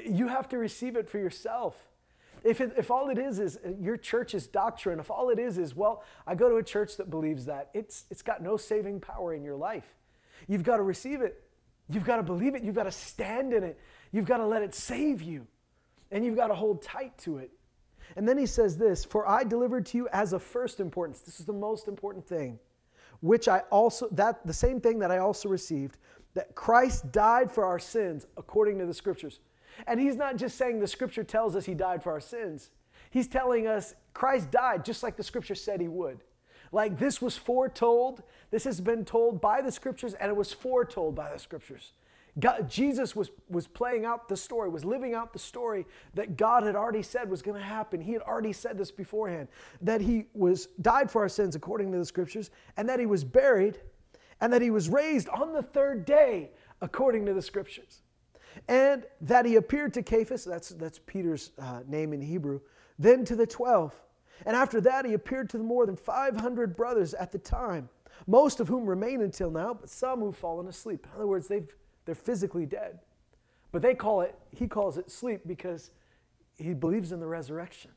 You 0.04 0.28
have 0.28 0.48
to 0.50 0.58
receive 0.58 0.96
it 0.96 1.08
for 1.08 1.18
yourself. 1.18 1.88
If, 2.44 2.60
it, 2.60 2.74
if 2.76 2.90
all 2.90 3.08
it 3.08 3.18
is 3.18 3.38
is 3.38 3.58
uh, 3.64 3.70
your 3.80 3.96
church's 3.96 4.46
doctrine, 4.46 5.00
if 5.00 5.10
all 5.10 5.30
it 5.30 5.38
is 5.38 5.56
is, 5.56 5.74
well, 5.74 6.04
I 6.26 6.34
go 6.34 6.50
to 6.50 6.56
a 6.56 6.62
church 6.62 6.98
that 6.98 7.10
believes 7.10 7.46
that, 7.46 7.70
it's, 7.72 8.04
it's 8.10 8.22
got 8.22 8.42
no 8.42 8.58
saving 8.58 9.00
power 9.00 9.34
in 9.34 9.42
your 9.42 9.56
life. 9.56 9.94
You've 10.46 10.62
got 10.62 10.76
to 10.76 10.82
receive 10.82 11.22
it. 11.22 11.42
You've 11.88 12.04
got 12.04 12.16
to 12.16 12.22
believe 12.22 12.54
it. 12.54 12.62
You've 12.62 12.74
got 12.74 12.84
to 12.84 12.92
stand 12.92 13.52
in 13.52 13.64
it. 13.64 13.80
You've 14.12 14.26
got 14.26 14.36
to 14.36 14.46
let 14.46 14.62
it 14.62 14.74
save 14.74 15.22
you. 15.22 15.46
And 16.10 16.24
you've 16.24 16.36
got 16.36 16.48
to 16.48 16.54
hold 16.54 16.82
tight 16.82 17.16
to 17.18 17.38
it. 17.38 17.50
And 18.14 18.28
then 18.28 18.38
he 18.38 18.46
says 18.46 18.76
this 18.76 19.04
For 19.04 19.28
I 19.28 19.42
delivered 19.44 19.86
to 19.86 19.98
you 19.98 20.08
as 20.12 20.32
of 20.32 20.42
first 20.42 20.80
importance. 20.80 21.20
This 21.20 21.40
is 21.40 21.46
the 21.46 21.52
most 21.52 21.88
important 21.88 22.26
thing, 22.26 22.58
which 23.20 23.48
I 23.48 23.60
also, 23.70 24.08
that 24.12 24.46
the 24.46 24.52
same 24.52 24.80
thing 24.80 24.98
that 25.00 25.10
I 25.10 25.18
also 25.18 25.48
received, 25.48 25.98
that 26.34 26.54
Christ 26.54 27.10
died 27.12 27.50
for 27.50 27.64
our 27.64 27.78
sins 27.78 28.26
according 28.36 28.78
to 28.78 28.86
the 28.86 28.94
scriptures. 28.94 29.40
And 29.86 30.00
he's 30.00 30.16
not 30.16 30.36
just 30.36 30.56
saying 30.56 30.80
the 30.80 30.86
scripture 30.86 31.24
tells 31.24 31.56
us 31.56 31.66
he 31.66 31.74
died 31.74 32.02
for 32.02 32.12
our 32.12 32.20
sins, 32.20 32.70
he's 33.10 33.28
telling 33.28 33.66
us 33.66 33.94
Christ 34.14 34.50
died 34.50 34.84
just 34.84 35.02
like 35.02 35.16
the 35.16 35.22
scripture 35.22 35.54
said 35.54 35.80
he 35.80 35.88
would. 35.88 36.20
Like 36.72 36.98
this 36.98 37.22
was 37.22 37.36
foretold, 37.36 38.22
this 38.50 38.64
has 38.64 38.80
been 38.80 39.04
told 39.04 39.40
by 39.40 39.60
the 39.60 39.70
scriptures, 39.70 40.14
and 40.14 40.30
it 40.30 40.36
was 40.36 40.52
foretold 40.52 41.14
by 41.14 41.32
the 41.32 41.38
scriptures. 41.38 41.92
God, 42.38 42.68
Jesus 42.68 43.16
was, 43.16 43.30
was 43.48 43.66
playing 43.66 44.04
out 44.04 44.28
the 44.28 44.36
story, 44.36 44.68
was 44.68 44.84
living 44.84 45.14
out 45.14 45.32
the 45.32 45.38
story 45.38 45.86
that 46.14 46.36
God 46.36 46.64
had 46.64 46.76
already 46.76 47.02
said 47.02 47.30
was 47.30 47.40
going 47.40 47.58
to 47.58 47.66
happen. 47.66 48.00
He 48.00 48.12
had 48.12 48.22
already 48.22 48.52
said 48.52 48.76
this 48.76 48.90
beforehand 48.90 49.48
that 49.80 50.02
he 50.02 50.26
was 50.34 50.66
died 50.82 51.10
for 51.10 51.22
our 51.22 51.30
sins 51.30 51.56
according 51.56 51.92
to 51.92 51.98
the 51.98 52.04
scriptures, 52.04 52.50
and 52.76 52.88
that 52.88 53.00
he 53.00 53.06
was 53.06 53.24
buried, 53.24 53.80
and 54.40 54.52
that 54.52 54.60
he 54.60 54.70
was 54.70 54.90
raised 54.90 55.28
on 55.30 55.54
the 55.54 55.62
third 55.62 56.04
day 56.04 56.50
according 56.82 57.24
to 57.26 57.32
the 57.32 57.40
scriptures. 57.40 58.02
And 58.68 59.04
that 59.22 59.46
he 59.46 59.56
appeared 59.56 59.94
to 59.94 60.02
Cephas, 60.06 60.44
that's, 60.44 60.70
that's 60.70 60.98
Peter's 61.06 61.52
uh, 61.58 61.80
name 61.86 62.12
in 62.12 62.20
Hebrew, 62.20 62.60
then 62.98 63.24
to 63.26 63.36
the 63.36 63.46
12. 63.46 63.94
And 64.44 64.54
after 64.54 64.80
that, 64.82 65.06
he 65.06 65.14
appeared 65.14 65.48
to 65.50 65.58
the 65.58 65.64
more 65.64 65.86
than 65.86 65.96
500 65.96 66.76
brothers 66.76 67.14
at 67.14 67.32
the 67.32 67.38
time, 67.38 67.88
most 68.26 68.60
of 68.60 68.68
whom 68.68 68.86
remain 68.86 69.22
until 69.22 69.50
now, 69.50 69.72
but 69.72 69.88
some 69.88 70.20
who've 70.20 70.36
fallen 70.36 70.68
asleep. 70.68 71.06
In 71.06 71.16
other 71.16 71.26
words, 71.26 71.48
they've 71.48 71.68
they're 72.06 72.14
physically 72.14 72.64
dead. 72.64 73.00
But 73.72 73.82
they 73.82 73.94
call 73.94 74.22
it, 74.22 74.34
he 74.56 74.66
calls 74.66 74.96
it 74.96 75.10
sleep 75.10 75.42
because 75.46 75.90
he 76.56 76.72
believes 76.72 77.12
in 77.12 77.20
the 77.20 77.26
resurrection. 77.26 77.90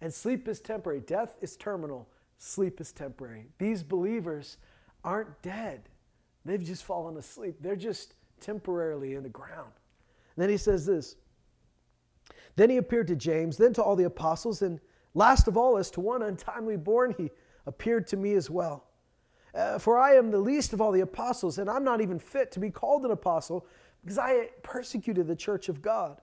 And 0.00 0.12
sleep 0.12 0.46
is 0.46 0.60
temporary. 0.60 1.00
Death 1.00 1.36
is 1.40 1.56
terminal. 1.56 2.08
Sleep 2.38 2.80
is 2.80 2.92
temporary. 2.92 3.46
These 3.58 3.82
believers 3.82 4.58
aren't 5.02 5.40
dead. 5.40 5.88
They've 6.44 6.62
just 6.62 6.84
fallen 6.84 7.16
asleep. 7.16 7.56
They're 7.60 7.76
just 7.76 8.14
temporarily 8.40 9.14
in 9.14 9.22
the 9.22 9.28
ground. 9.28 9.72
And 10.34 10.42
then 10.42 10.50
he 10.50 10.58
says 10.58 10.84
this 10.84 11.16
Then 12.56 12.68
he 12.68 12.76
appeared 12.76 13.06
to 13.08 13.16
James, 13.16 13.56
then 13.56 13.72
to 13.74 13.82
all 13.82 13.96
the 13.96 14.04
apostles, 14.04 14.62
and 14.62 14.80
last 15.14 15.48
of 15.48 15.56
all, 15.56 15.78
as 15.78 15.90
to 15.92 16.00
one 16.00 16.22
untimely 16.22 16.76
born, 16.76 17.14
he 17.16 17.30
appeared 17.66 18.06
to 18.08 18.16
me 18.16 18.34
as 18.34 18.50
well. 18.50 18.85
Uh, 19.56 19.78
for 19.78 19.98
I 19.98 20.14
am 20.14 20.30
the 20.30 20.38
least 20.38 20.74
of 20.74 20.82
all 20.82 20.92
the 20.92 21.00
apostles, 21.00 21.58
and 21.58 21.70
I'm 21.70 21.84
not 21.84 22.02
even 22.02 22.18
fit 22.18 22.52
to 22.52 22.60
be 22.60 22.70
called 22.70 23.04
an 23.06 23.10
apostle 23.10 23.66
because 24.02 24.18
I 24.18 24.50
persecuted 24.62 25.26
the 25.26 25.34
church 25.34 25.68
of 25.70 25.80
God. 25.80 26.20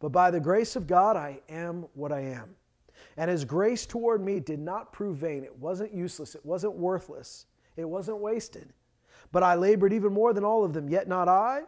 But 0.00 0.10
by 0.10 0.30
the 0.30 0.40
grace 0.40 0.74
of 0.74 0.86
God, 0.86 1.16
I 1.16 1.40
am 1.48 1.86
what 1.94 2.10
I 2.10 2.20
am. 2.20 2.56
And 3.16 3.30
his 3.30 3.44
grace 3.44 3.86
toward 3.86 4.24
me 4.24 4.40
did 4.40 4.58
not 4.58 4.92
prove 4.92 5.18
vain. 5.18 5.44
It 5.44 5.56
wasn't 5.56 5.94
useless. 5.94 6.34
It 6.34 6.44
wasn't 6.44 6.74
worthless. 6.74 7.46
It 7.76 7.88
wasn't 7.88 8.18
wasted. 8.18 8.72
But 9.30 9.44
I 9.44 9.54
labored 9.54 9.92
even 9.92 10.12
more 10.12 10.32
than 10.32 10.44
all 10.44 10.64
of 10.64 10.72
them, 10.72 10.88
yet 10.88 11.06
not 11.06 11.28
I, 11.28 11.62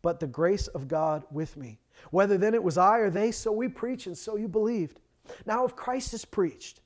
but 0.00 0.20
the 0.20 0.26
grace 0.26 0.68
of 0.68 0.88
God 0.88 1.24
with 1.30 1.56
me. 1.56 1.78
Whether 2.10 2.38
then 2.38 2.54
it 2.54 2.62
was 2.62 2.78
I 2.78 2.98
or 2.98 3.10
they, 3.10 3.30
so 3.30 3.52
we 3.52 3.68
preach, 3.68 4.06
and 4.06 4.16
so 4.16 4.36
you 4.36 4.48
believed. 4.48 5.00
Now, 5.44 5.64
if 5.66 5.76
Christ 5.76 6.14
is 6.14 6.24
preached, 6.24 6.80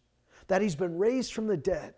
that 0.49 0.61
he's 0.61 0.77
been 0.77 0.99
raised 0.99 1.33
from 1.33 1.47
the 1.47 1.57
dead, 1.57 1.95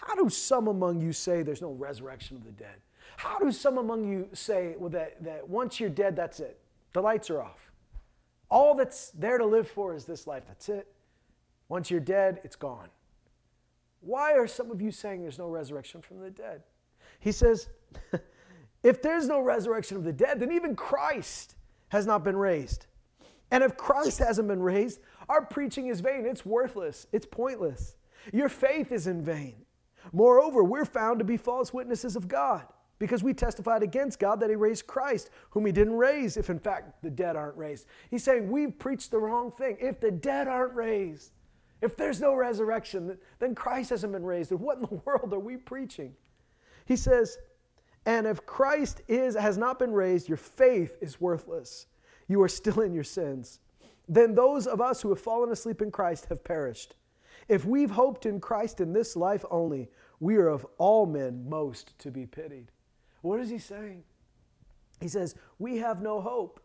how 0.00 0.14
do 0.14 0.28
some 0.30 0.68
among 0.68 1.00
you 1.00 1.12
say 1.12 1.42
there's 1.42 1.60
no 1.60 1.72
resurrection 1.72 2.36
of 2.36 2.44
the 2.44 2.52
dead? 2.52 2.76
How 3.16 3.38
do 3.38 3.52
some 3.52 3.76
among 3.76 4.10
you 4.10 4.28
say 4.32 4.74
well, 4.78 4.88
that, 4.90 5.22
that 5.22 5.48
once 5.48 5.78
you're 5.78 5.90
dead, 5.90 6.16
that's 6.16 6.40
it? 6.40 6.58
The 6.92 7.02
lights 7.02 7.28
are 7.28 7.42
off. 7.42 7.70
All 8.50 8.74
that's 8.74 9.10
there 9.10 9.38
to 9.38 9.44
live 9.44 9.68
for 9.68 9.94
is 9.94 10.06
this 10.06 10.26
life. 10.26 10.44
That's 10.48 10.68
it. 10.68 10.88
Once 11.68 11.90
you're 11.90 12.00
dead, 12.00 12.40
it's 12.42 12.56
gone. 12.56 12.88
Why 14.00 14.32
are 14.32 14.46
some 14.46 14.70
of 14.70 14.80
you 14.80 14.90
saying 14.90 15.20
there's 15.20 15.38
no 15.38 15.48
resurrection 15.48 16.00
from 16.00 16.20
the 16.20 16.30
dead? 16.30 16.62
He 17.20 17.30
says, 17.30 17.68
if 18.82 19.02
there's 19.02 19.28
no 19.28 19.40
resurrection 19.40 19.98
of 19.98 20.04
the 20.04 20.12
dead, 20.12 20.40
then 20.40 20.50
even 20.50 20.74
Christ 20.74 21.56
has 21.88 22.06
not 22.06 22.24
been 22.24 22.36
raised. 22.36 22.86
And 23.50 23.62
if 23.62 23.76
Christ 23.76 24.18
hasn't 24.18 24.48
been 24.48 24.62
raised, 24.62 25.00
our 25.28 25.44
preaching 25.44 25.88
is 25.88 26.00
vain. 26.00 26.24
It's 26.24 26.46
worthless. 26.46 27.06
It's 27.12 27.26
pointless. 27.26 27.96
Your 28.32 28.48
faith 28.48 28.92
is 28.92 29.06
in 29.06 29.22
vain. 29.22 29.66
Moreover, 30.12 30.64
we're 30.64 30.84
found 30.84 31.18
to 31.18 31.24
be 31.24 31.36
false 31.36 31.72
witnesses 31.72 32.16
of 32.16 32.28
God 32.28 32.66
because 32.98 33.22
we 33.22 33.32
testified 33.32 33.82
against 33.82 34.18
God 34.18 34.40
that 34.40 34.50
He 34.50 34.56
raised 34.56 34.86
Christ, 34.86 35.30
whom 35.50 35.66
He 35.66 35.72
didn't 35.72 35.94
raise, 35.94 36.36
if 36.36 36.50
in 36.50 36.58
fact 36.58 37.02
the 37.02 37.10
dead 37.10 37.36
aren't 37.36 37.56
raised. 37.56 37.86
He's 38.10 38.24
saying 38.24 38.50
we've 38.50 38.78
preached 38.78 39.10
the 39.10 39.18
wrong 39.18 39.50
thing. 39.50 39.76
If 39.80 40.00
the 40.00 40.10
dead 40.10 40.48
aren't 40.48 40.74
raised, 40.74 41.32
if 41.80 41.96
there's 41.96 42.20
no 42.20 42.34
resurrection, 42.34 43.16
then 43.38 43.54
Christ 43.54 43.90
hasn't 43.90 44.12
been 44.12 44.24
raised. 44.24 44.50
And 44.50 44.60
what 44.60 44.76
in 44.76 44.82
the 44.82 44.94
world 45.04 45.32
are 45.32 45.38
we 45.38 45.56
preaching? 45.56 46.14
He 46.84 46.96
says, 46.96 47.38
and 48.06 48.26
if 48.26 48.44
Christ 48.46 49.02
is 49.08 49.36
has 49.36 49.58
not 49.58 49.78
been 49.78 49.92
raised, 49.92 50.28
your 50.28 50.38
faith 50.38 50.96
is 51.00 51.20
worthless. 51.20 51.86
You 52.28 52.42
are 52.42 52.48
still 52.48 52.80
in 52.80 52.94
your 52.94 53.04
sins. 53.04 53.60
Then 54.08 54.34
those 54.34 54.66
of 54.66 54.80
us 54.80 55.02
who 55.02 55.10
have 55.10 55.20
fallen 55.20 55.52
asleep 55.52 55.82
in 55.82 55.90
Christ 55.90 56.26
have 56.26 56.42
perished. 56.42 56.94
If 57.48 57.64
we've 57.64 57.90
hoped 57.90 58.26
in 58.26 58.40
Christ 58.40 58.80
in 58.80 58.92
this 58.92 59.16
life 59.16 59.44
only, 59.50 59.88
we 60.20 60.36
are 60.36 60.48
of 60.48 60.66
all 60.78 61.06
men 61.06 61.48
most 61.48 61.98
to 62.00 62.10
be 62.10 62.26
pitied. 62.26 62.70
What 63.22 63.40
is 63.40 63.48
he 63.50 63.58
saying? 63.58 64.04
He 65.00 65.08
says, 65.08 65.34
We 65.58 65.78
have 65.78 66.02
no 66.02 66.20
hope. 66.20 66.60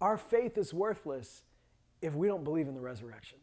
Our 0.00 0.18
faith 0.18 0.58
is 0.58 0.74
worthless 0.74 1.44
if 2.00 2.14
we 2.14 2.26
don't 2.26 2.44
believe 2.44 2.66
in 2.66 2.74
the 2.74 2.80
resurrection. 2.80 3.38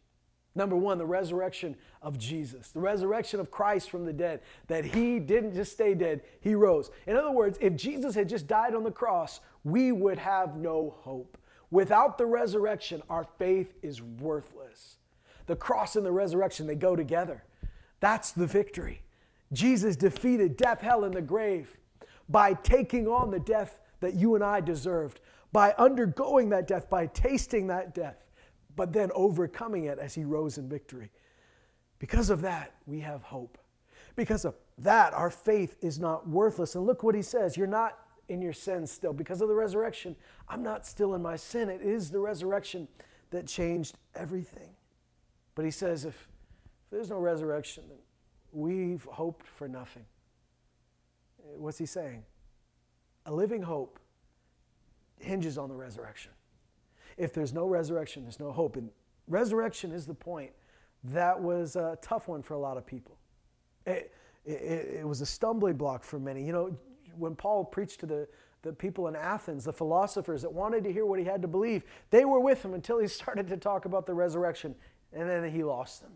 Number 0.55 0.75
one, 0.75 0.98
the 0.98 1.05
resurrection 1.05 1.77
of 2.01 2.17
Jesus, 2.17 2.72
the 2.72 2.81
resurrection 2.81 3.39
of 3.39 3.50
Christ 3.50 3.89
from 3.89 4.05
the 4.05 4.12
dead, 4.12 4.41
that 4.67 4.84
he 4.84 5.19
didn't 5.19 5.53
just 5.53 5.72
stay 5.72 5.93
dead, 5.93 6.22
he 6.41 6.53
rose. 6.55 6.89
In 7.08 7.15
other 7.15 7.31
words, 7.31 7.58
if 7.62 7.75
Jesus 7.75 8.15
had 8.15 8.27
just 8.27 8.48
died 8.48 8.75
on 8.75 8.84
the 8.84 8.91
cross, 8.91 9.39
we 9.63 9.91
would 9.93 10.17
have 10.17 10.58
no 10.58 10.96
hope. 11.00 11.38
Without 11.72 12.17
the 12.17 12.25
resurrection, 12.25 13.01
our 13.10 13.25
faith 13.38 13.74
is 13.81 14.01
worthless. 14.01 14.98
The 15.46 15.55
cross 15.55 15.96
and 15.96 16.05
the 16.05 16.12
resurrection, 16.12 16.67
they 16.67 16.75
go 16.75 16.96
together. 16.96 17.43
That's 18.00 18.31
the 18.31 18.48
victory. 18.48 19.03
Jesus 19.51 19.96
defeated 19.96 20.58
death, 20.58 20.82
hell, 20.82 21.03
and 21.03 21.13
the 21.13 21.22
grave 21.22 21.77
by 22.27 22.53
taking 22.53 23.08
on 23.08 23.32
the 23.32 23.39
death 23.39 23.79
that 24.00 24.13
you 24.13 24.36
and 24.36 24.44
I 24.44 24.62
deserved, 24.62 25.20
by 25.51 25.74
undergoing 25.77 26.50
that 26.50 26.68
death, 26.68 26.89
by 26.89 27.08
tasting 27.08 27.68
that 27.68 27.94
death, 27.96 28.24
but 28.75 28.94
then 28.94 29.10
overcoming 29.15 29.86
it 29.86 29.98
as 29.98 30.13
he 30.13 30.24
rose 30.24 30.58
in 30.58 30.70
victory. 30.70 31.12
Because 31.98 32.29
of 32.29 32.41
that, 32.41 32.74
we 32.86 33.00
have 33.00 33.24
hope. 33.24 33.58
Because 34.15 34.46
of 34.46 34.56
that, 34.77 35.13
our 35.13 35.29
faith 35.29 35.75
is 35.82 36.00
not 36.00 36.27
worthless. 36.27 36.75
And 36.75 36.86
look 36.86 37.03
what 37.03 37.15
he 37.15 37.22
says 37.22 37.58
you're 37.58 37.68
not 37.68 37.98
in 38.29 38.41
your 38.41 38.53
sin 38.53 38.86
still. 38.88 39.12
Because 39.12 39.41
of 39.41 39.48
the 39.48 39.56
resurrection, 39.56 40.15
I'm 40.48 40.63
not 40.63 40.86
still 40.86 41.15
in 41.15 41.22
my 41.22 41.36
sin. 41.36 41.70
It 41.70 41.82
is 41.82 42.12
the 42.12 42.20
resurrection 42.20 42.88
that 43.32 43.48
changed 43.48 43.98
everything. 44.15 44.70
But 45.56 45.65
he 45.65 45.72
says 45.72 46.06
if, 46.06 46.27
if 46.86 46.91
there's 46.91 47.10
no 47.10 47.18
resurrection, 47.18 47.84
then 47.89 47.98
we've 48.51 49.03
hoped 49.06 49.48
for 49.48 49.68
nothing. 49.68 50.06
What's 51.58 51.77
he 51.77 51.86
saying? 51.86 52.24
A 53.25 53.34
living 53.34 53.62
hope 53.62 54.00
hinges 55.20 55.58
on 55.58 55.70
the 55.70 55.75
resurrection. 55.75 56.32
If 57.18 57.34
there's 57.34 57.53
no 57.53 57.65
resurrection, 57.65 58.24
there's 58.24 58.39
no 58.39 58.51
hope. 58.51 58.75
And 58.75 58.89
resurrection 59.27 59.91
is 59.91 60.06
the 60.06 60.13
point. 60.13 60.51
That 61.03 61.39
was 61.39 61.75
a 61.75 61.98
tough 62.01 62.27
one 62.27 62.41
for 62.41 62.53
a 62.53 62.60
lot 62.60 62.77
of 62.77 62.86
people. 62.86 63.18
It, 63.86 64.13
it, 64.46 65.00
it 65.00 65.08
was 65.08 65.22
a 65.22 65.25
stumbling 65.25 65.75
block 65.75 66.03
for 66.03 66.20
many. 66.20 66.46
You 66.46 66.53
know, 66.53 66.77
when 67.18 67.36
Paul 67.36 67.65
preached 67.65 68.00
to 68.01 68.06
the, 68.06 68.27
the 68.62 68.74
people 68.74 69.08
in 69.08 69.15
Athens, 69.15 69.65
the 69.65 69.74
philosophers 69.74 70.41
that 70.41 70.51
wanted 70.51 70.84
to 70.86 70.91
hear 70.91 71.06
what 71.06 71.20
he 71.20 71.25
had 71.25 71.41
to 71.41 71.48
believe, 71.48 71.84
they 72.10 72.25
were 72.25 72.39
with 72.39 72.63
him 72.63 72.74
until 72.74 73.00
he 73.00 73.08
started 73.20 73.48
to 73.50 73.58
talk 73.58 73.86
about 73.86 74.06
the 74.06 74.13
resurrection 74.13 74.75
and 75.13 75.29
then 75.29 75.50
he 75.50 75.63
lost 75.63 76.01
them. 76.01 76.12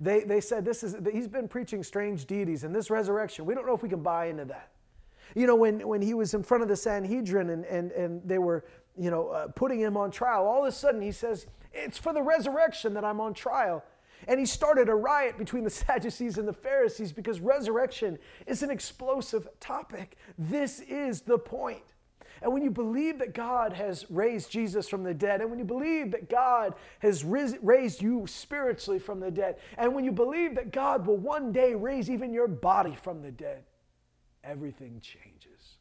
They, 0.00 0.20
they 0.20 0.40
said, 0.40 0.64
this 0.64 0.82
is, 0.82 0.96
he's 1.12 1.28
been 1.28 1.48
preaching 1.48 1.82
strange 1.82 2.26
deities 2.26 2.64
and 2.64 2.74
this 2.74 2.90
resurrection. 2.90 3.44
We 3.44 3.54
don't 3.54 3.66
know 3.66 3.74
if 3.74 3.82
we 3.82 3.88
can 3.88 4.02
buy 4.02 4.26
into 4.26 4.44
that. 4.46 4.70
You 5.34 5.46
know, 5.46 5.56
when, 5.56 5.86
when 5.86 6.02
he 6.02 6.14
was 6.14 6.34
in 6.34 6.42
front 6.42 6.62
of 6.62 6.68
the 6.68 6.76
Sanhedrin 6.76 7.50
and, 7.50 7.64
and, 7.64 7.90
and 7.92 8.22
they 8.26 8.38
were, 8.38 8.64
you 8.96 9.10
know, 9.10 9.28
uh, 9.28 9.48
putting 9.48 9.80
him 9.80 9.96
on 9.96 10.10
trial, 10.10 10.46
all 10.46 10.62
of 10.62 10.68
a 10.68 10.72
sudden 10.72 11.00
he 11.00 11.12
says, 11.12 11.46
It's 11.72 11.98
for 11.98 12.12
the 12.12 12.22
resurrection 12.22 12.94
that 12.94 13.04
I'm 13.04 13.20
on 13.20 13.32
trial. 13.32 13.82
And 14.28 14.38
he 14.38 14.46
started 14.46 14.88
a 14.88 14.94
riot 14.94 15.38
between 15.38 15.64
the 15.64 15.70
Sadducees 15.70 16.38
and 16.38 16.46
the 16.46 16.52
Pharisees 16.52 17.12
because 17.12 17.40
resurrection 17.40 18.18
is 18.46 18.62
an 18.62 18.70
explosive 18.70 19.48
topic. 19.60 20.16
This 20.38 20.80
is 20.80 21.22
the 21.22 21.38
point. 21.38 21.91
And 22.42 22.52
when 22.52 22.62
you 22.62 22.70
believe 22.70 23.20
that 23.20 23.34
God 23.34 23.72
has 23.72 24.04
raised 24.10 24.50
Jesus 24.50 24.88
from 24.88 25.04
the 25.04 25.14
dead, 25.14 25.40
and 25.40 25.48
when 25.48 25.60
you 25.60 25.64
believe 25.64 26.10
that 26.10 26.28
God 26.28 26.74
has 26.98 27.24
raised 27.24 28.02
you 28.02 28.26
spiritually 28.26 28.98
from 28.98 29.20
the 29.20 29.30
dead, 29.30 29.56
and 29.78 29.94
when 29.94 30.04
you 30.04 30.10
believe 30.10 30.56
that 30.56 30.72
God 30.72 31.06
will 31.06 31.16
one 31.16 31.52
day 31.52 31.74
raise 31.74 32.10
even 32.10 32.34
your 32.34 32.48
body 32.48 32.96
from 32.96 33.22
the 33.22 33.30
dead, 33.30 33.62
everything 34.42 35.00
changes. 35.00 35.78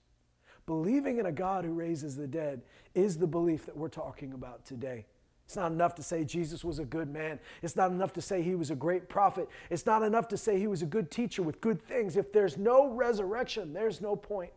Believing 0.68 1.18
in 1.18 1.26
a 1.26 1.32
God 1.32 1.66
who 1.66 1.74
raises 1.74 2.16
the 2.16 2.28
dead 2.28 2.62
is 2.94 3.18
the 3.18 3.28
belief 3.28 3.66
that 3.66 3.76
we're 3.76 3.90
talking 3.90 4.34
about 4.34 4.64
today. 4.64 5.08
It's 5.46 5.56
not 5.56 5.72
enough 5.72 5.96
to 5.96 6.04
say 6.04 6.24
Jesus 6.24 6.64
was 6.64 6.80
a 6.80 6.86
good 6.86 7.10
man. 7.10 7.40
It's 7.62 7.76
not 7.76 7.92
enough 7.92 8.14
to 8.14 8.22
say 8.22 8.42
he 8.42 8.56
was 8.56 8.72
a 8.72 8.76
great 8.76 9.10
prophet. 9.10 9.50
It's 9.70 9.86
not 9.86 10.04
enough 10.04 10.28
to 10.30 10.38
say 10.38 10.60
he 10.60 10.68
was 10.68 10.82
a 10.82 10.86
good 10.86 11.10
teacher 11.10 11.42
with 11.42 11.60
good 11.60 11.82
things. 11.82 12.16
If 12.16 12.32
there's 12.32 12.58
no 12.58 12.88
resurrection, 12.92 13.74
there's 13.74 14.00
no 14.00 14.16
point. 14.16 14.52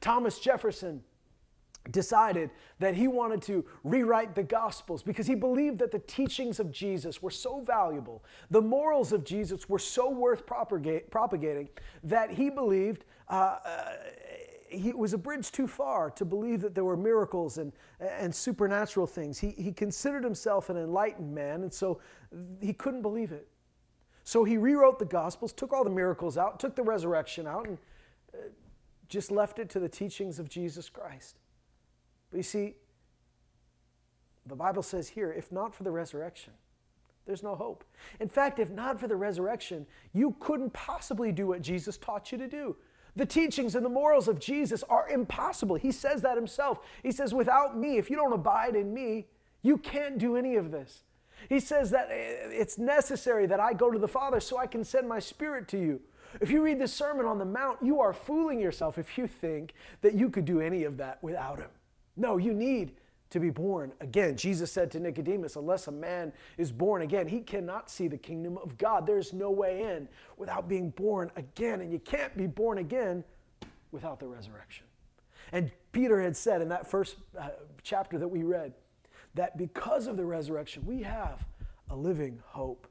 Thomas 0.00 0.40
Jefferson 0.40 1.02
decided 1.90 2.50
that 2.78 2.94
he 2.94 3.08
wanted 3.08 3.42
to 3.42 3.64
rewrite 3.82 4.34
the 4.34 4.42
Gospels 4.42 5.02
because 5.02 5.26
he 5.26 5.34
believed 5.34 5.78
that 5.80 5.90
the 5.90 5.98
teachings 5.98 6.60
of 6.60 6.70
Jesus 6.70 7.20
were 7.20 7.30
so 7.30 7.60
valuable, 7.60 8.24
the 8.50 8.62
morals 8.62 9.12
of 9.12 9.24
Jesus 9.24 9.68
were 9.68 9.78
so 9.78 10.08
worth 10.08 10.46
propagating, 10.46 11.68
that 12.04 12.30
he 12.30 12.50
believed 12.50 13.04
uh, 13.28 13.58
uh, 13.64 13.92
he 14.68 14.92
was 14.92 15.12
a 15.12 15.18
bridge 15.18 15.52
too 15.52 15.66
far 15.66 16.10
to 16.10 16.24
believe 16.24 16.60
that 16.62 16.74
there 16.74 16.84
were 16.84 16.96
miracles 16.96 17.58
and, 17.58 17.72
and 18.00 18.34
supernatural 18.34 19.06
things. 19.06 19.38
He, 19.38 19.50
he 19.50 19.70
considered 19.70 20.24
himself 20.24 20.70
an 20.70 20.76
enlightened 20.76 21.32
man, 21.34 21.62
and 21.62 21.72
so 21.72 22.00
he 22.60 22.72
couldn't 22.72 23.02
believe 23.02 23.32
it. 23.32 23.48
So 24.24 24.44
he 24.44 24.56
rewrote 24.56 24.98
the 24.98 25.04
Gospels, 25.04 25.52
took 25.52 25.72
all 25.72 25.84
the 25.84 25.90
miracles 25.90 26.38
out, 26.38 26.58
took 26.58 26.74
the 26.74 26.82
resurrection 26.82 27.46
out, 27.46 27.68
and 27.68 27.78
uh, 28.32 28.38
just 29.08 29.30
left 29.30 29.58
it 29.58 29.68
to 29.70 29.80
the 29.80 29.88
teachings 29.88 30.38
of 30.38 30.48
Jesus 30.48 30.88
Christ. 30.88 31.36
But 32.32 32.38
you 32.38 32.42
see, 32.42 32.74
the 34.46 34.56
Bible 34.56 34.82
says 34.82 35.10
here 35.10 35.30
if 35.32 35.52
not 35.52 35.74
for 35.74 35.84
the 35.84 35.90
resurrection, 35.90 36.54
there's 37.26 37.42
no 37.42 37.54
hope. 37.54 37.84
In 38.18 38.28
fact, 38.28 38.58
if 38.58 38.70
not 38.70 38.98
for 38.98 39.06
the 39.06 39.14
resurrection, 39.14 39.86
you 40.12 40.34
couldn't 40.40 40.72
possibly 40.72 41.30
do 41.30 41.46
what 41.46 41.62
Jesus 41.62 41.96
taught 41.96 42.32
you 42.32 42.38
to 42.38 42.48
do. 42.48 42.74
The 43.14 43.26
teachings 43.26 43.74
and 43.74 43.84
the 43.84 43.90
morals 43.90 44.26
of 44.26 44.40
Jesus 44.40 44.82
are 44.84 45.08
impossible. 45.08 45.76
He 45.76 45.92
says 45.92 46.22
that 46.22 46.36
himself. 46.36 46.80
He 47.02 47.12
says, 47.12 47.34
Without 47.34 47.76
me, 47.76 47.98
if 47.98 48.10
you 48.10 48.16
don't 48.16 48.32
abide 48.32 48.74
in 48.74 48.92
me, 48.92 49.26
you 49.60 49.76
can't 49.76 50.18
do 50.18 50.36
any 50.36 50.56
of 50.56 50.70
this. 50.70 51.02
He 51.48 51.60
says 51.60 51.90
that 51.90 52.08
eh, 52.10 52.48
it's 52.50 52.78
necessary 52.78 53.46
that 53.46 53.60
I 53.60 53.74
go 53.74 53.90
to 53.90 53.98
the 53.98 54.08
Father 54.08 54.40
so 54.40 54.58
I 54.58 54.66
can 54.66 54.82
send 54.82 55.08
my 55.08 55.18
Spirit 55.18 55.68
to 55.68 55.78
you. 55.78 56.00
If 56.40 56.50
you 56.50 56.62
read 56.62 56.80
the 56.80 56.88
Sermon 56.88 57.26
on 57.26 57.38
the 57.38 57.44
Mount, 57.44 57.78
you 57.82 58.00
are 58.00 58.14
fooling 58.14 58.58
yourself 58.58 58.96
if 58.96 59.18
you 59.18 59.26
think 59.26 59.74
that 60.00 60.14
you 60.14 60.30
could 60.30 60.46
do 60.46 60.60
any 60.60 60.84
of 60.84 60.96
that 60.96 61.22
without 61.22 61.58
Him. 61.58 61.68
No, 62.16 62.36
you 62.36 62.52
need 62.52 62.92
to 63.30 63.40
be 63.40 63.48
born 63.50 63.92
again. 64.00 64.36
Jesus 64.36 64.70
said 64.70 64.90
to 64.90 65.00
Nicodemus, 65.00 65.56
Unless 65.56 65.86
a 65.86 65.92
man 65.92 66.32
is 66.58 66.70
born 66.70 67.00
again, 67.02 67.26
he 67.26 67.40
cannot 67.40 67.90
see 67.90 68.06
the 68.06 68.18
kingdom 68.18 68.58
of 68.58 68.76
God. 68.76 69.06
There's 69.06 69.32
no 69.32 69.50
way 69.50 69.82
in 69.82 70.06
without 70.36 70.68
being 70.68 70.90
born 70.90 71.30
again. 71.36 71.80
And 71.80 71.90
you 71.90 71.98
can't 71.98 72.36
be 72.36 72.46
born 72.46 72.78
again 72.78 73.24
without 73.90 74.20
the 74.20 74.26
resurrection. 74.26 74.84
And 75.52 75.70
Peter 75.92 76.20
had 76.20 76.36
said 76.36 76.60
in 76.60 76.68
that 76.68 76.86
first 76.90 77.16
uh, 77.38 77.48
chapter 77.82 78.18
that 78.18 78.28
we 78.28 78.42
read 78.42 78.74
that 79.34 79.56
because 79.56 80.06
of 80.06 80.18
the 80.18 80.24
resurrection, 80.24 80.84
we 80.84 81.02
have 81.02 81.46
a 81.88 81.96
living 81.96 82.38
hope. 82.44 82.86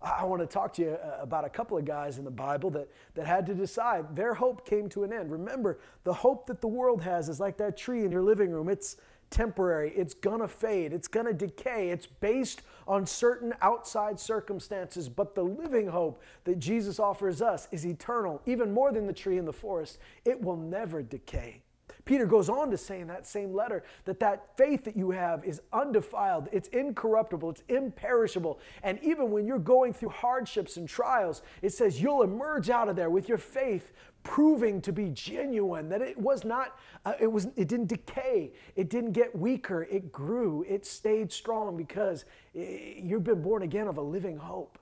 I 0.00 0.24
want 0.24 0.40
to 0.42 0.46
talk 0.46 0.72
to 0.74 0.82
you 0.82 0.90
uh, 0.90 1.18
about 1.20 1.44
a 1.44 1.48
couple 1.48 1.76
of 1.76 1.84
guys 1.84 2.18
in 2.18 2.24
the 2.24 2.30
Bible 2.30 2.70
that, 2.70 2.88
that 3.14 3.26
had 3.26 3.46
to 3.46 3.54
decide. 3.54 4.14
Their 4.14 4.34
hope 4.34 4.64
came 4.68 4.88
to 4.90 5.04
an 5.04 5.12
end. 5.12 5.30
Remember, 5.30 5.80
the 6.04 6.12
hope 6.12 6.46
that 6.46 6.60
the 6.60 6.68
world 6.68 7.02
has 7.02 7.28
is 7.28 7.40
like 7.40 7.56
that 7.58 7.76
tree 7.76 8.04
in 8.04 8.12
your 8.12 8.22
living 8.22 8.50
room. 8.50 8.68
It's, 8.68 8.96
temporary, 9.30 9.92
it's 9.94 10.14
gonna 10.14 10.48
fade, 10.48 10.92
it's 10.92 11.08
gonna 11.08 11.32
decay, 11.32 11.90
it's 11.90 12.06
based 12.06 12.62
on 12.86 13.04
certain 13.06 13.52
outside 13.60 14.18
circumstances. 14.18 15.08
But 15.08 15.34
the 15.34 15.42
living 15.42 15.86
hope 15.86 16.22
that 16.44 16.58
Jesus 16.58 16.98
offers 16.98 17.42
us 17.42 17.68
is 17.70 17.84
eternal, 17.84 18.40
even 18.46 18.72
more 18.72 18.92
than 18.92 19.06
the 19.06 19.12
tree 19.12 19.38
in 19.38 19.44
the 19.44 19.52
forest. 19.52 19.98
It 20.24 20.40
will 20.40 20.56
never 20.56 21.02
decay. 21.02 21.62
Peter 22.08 22.24
goes 22.24 22.48
on 22.48 22.70
to 22.70 22.78
say 22.78 23.02
in 23.02 23.06
that 23.06 23.26
same 23.26 23.52
letter 23.52 23.84
that 24.06 24.18
that 24.18 24.56
faith 24.56 24.82
that 24.84 24.96
you 24.96 25.10
have 25.10 25.44
is 25.44 25.60
undefiled, 25.74 26.48
it's 26.50 26.68
incorruptible, 26.68 27.50
it's 27.50 27.62
imperishable. 27.68 28.60
And 28.82 28.98
even 29.02 29.30
when 29.30 29.46
you're 29.46 29.58
going 29.58 29.92
through 29.92 30.08
hardships 30.08 30.78
and 30.78 30.88
trials, 30.88 31.42
it 31.60 31.74
says 31.74 32.00
you'll 32.00 32.22
emerge 32.22 32.70
out 32.70 32.88
of 32.88 32.96
there 32.96 33.10
with 33.10 33.28
your 33.28 33.36
faith 33.36 33.92
proving 34.22 34.80
to 34.80 34.90
be 34.90 35.10
genuine 35.10 35.90
that 35.90 36.00
it 36.00 36.16
was 36.16 36.46
not 36.46 36.78
uh, 37.04 37.12
it 37.20 37.26
was 37.26 37.48
it 37.56 37.68
didn't 37.68 37.88
decay 37.88 38.52
it 38.74 38.88
didn't 38.90 39.12
get 39.12 39.34
weaker 39.36 39.84
it 39.84 40.10
grew 40.10 40.64
it 40.68 40.84
stayed 40.84 41.30
strong 41.30 41.76
because 41.76 42.24
it, 42.52 42.96
you've 42.96 43.22
been 43.22 43.40
born 43.40 43.62
again 43.62 43.86
of 43.86 43.96
a 43.96 44.02
living 44.02 44.36
hope 44.36 44.76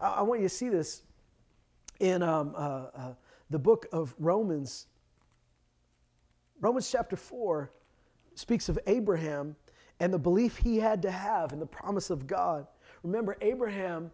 i, 0.00 0.08
I 0.08 0.22
want 0.22 0.40
you 0.40 0.48
to 0.48 0.54
see 0.54 0.70
this 0.70 1.02
in 2.00 2.22
um, 2.22 2.54
uh, 2.56 2.86
uh, 2.94 3.14
the 3.50 3.58
book 3.58 3.86
of 3.92 4.14
romans 4.18 4.86
romans 6.60 6.90
chapter 6.90 7.16
4 7.16 7.70
speaks 8.34 8.68
of 8.68 8.78
abraham 8.86 9.56
and 9.98 10.12
the 10.12 10.18
belief 10.18 10.56
he 10.56 10.78
had 10.78 11.02
to 11.02 11.10
have 11.10 11.52
in 11.52 11.58
the 11.58 11.66
promise 11.66 12.10
of 12.10 12.26
god 12.26 12.66
remember 13.02 13.36
abraham 13.40 14.10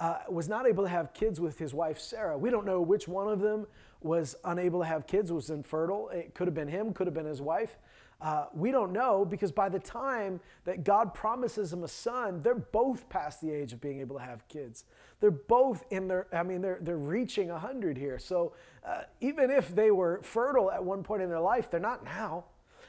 uh, 0.00 0.18
was 0.28 0.48
not 0.48 0.66
able 0.66 0.84
to 0.84 0.88
have 0.88 1.12
kids 1.12 1.40
with 1.40 1.58
his 1.58 1.74
wife 1.74 1.98
Sarah. 1.98 2.38
We 2.38 2.50
don't 2.50 2.64
know 2.64 2.80
which 2.80 3.08
one 3.08 3.28
of 3.28 3.40
them 3.40 3.66
was 4.00 4.36
unable 4.44 4.80
to 4.80 4.86
have 4.86 5.06
kids, 5.06 5.32
was 5.32 5.50
infertile. 5.50 6.08
It 6.10 6.34
could 6.34 6.46
have 6.46 6.54
been 6.54 6.68
him, 6.68 6.92
could 6.92 7.06
have 7.06 7.14
been 7.14 7.26
his 7.26 7.42
wife. 7.42 7.76
Uh, 8.20 8.46
we 8.52 8.70
don't 8.72 8.92
know 8.92 9.24
because 9.24 9.52
by 9.52 9.68
the 9.68 9.78
time 9.78 10.40
that 10.64 10.82
God 10.82 11.14
promises 11.14 11.72
him 11.72 11.84
a 11.84 11.88
son, 11.88 12.42
they're 12.42 12.54
both 12.54 13.08
past 13.08 13.40
the 13.40 13.50
age 13.50 13.72
of 13.72 13.80
being 13.80 14.00
able 14.00 14.16
to 14.16 14.22
have 14.22 14.46
kids. 14.48 14.84
They're 15.20 15.30
both 15.30 15.84
in 15.90 16.08
their, 16.08 16.26
I 16.32 16.42
mean, 16.42 16.60
they're, 16.60 16.78
they're 16.80 16.96
reaching 16.96 17.48
100 17.48 17.96
here. 17.96 18.18
So 18.18 18.52
uh, 18.86 19.02
even 19.20 19.50
if 19.50 19.74
they 19.74 19.90
were 19.90 20.20
fertile 20.22 20.70
at 20.70 20.82
one 20.82 21.02
point 21.02 21.22
in 21.22 21.28
their 21.28 21.40
life, 21.40 21.70
they're 21.70 21.80
not 21.80 22.04
now. 22.04 22.44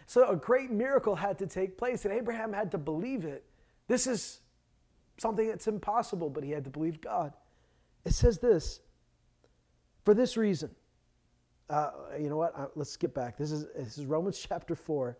So 0.05 0.27
a 0.27 0.35
great 0.35 0.71
miracle 0.71 1.15
had 1.15 1.37
to 1.39 1.47
take 1.47 1.77
place, 1.77 2.05
and 2.05 2.13
Abraham 2.13 2.53
had 2.53 2.71
to 2.71 2.77
believe 2.77 3.25
it. 3.25 3.45
This 3.87 4.07
is 4.07 4.41
something 5.17 5.47
that's 5.47 5.67
impossible, 5.67 6.29
but 6.29 6.43
he 6.43 6.51
had 6.51 6.63
to 6.63 6.69
believe 6.69 7.01
God. 7.01 7.33
It 8.05 8.13
says 8.13 8.39
this 8.39 8.79
for 10.05 10.13
this 10.13 10.37
reason 10.37 10.71
uh, 11.69 11.91
you 12.19 12.29
know 12.29 12.37
what? 12.37 12.57
Uh, 12.57 12.67
let's 12.75 12.91
skip 12.91 13.13
back. 13.13 13.37
This 13.37 13.51
is, 13.51 13.67
this 13.75 13.97
is 13.97 14.05
Romans 14.05 14.39
chapter 14.49 14.75
4. 14.75 15.17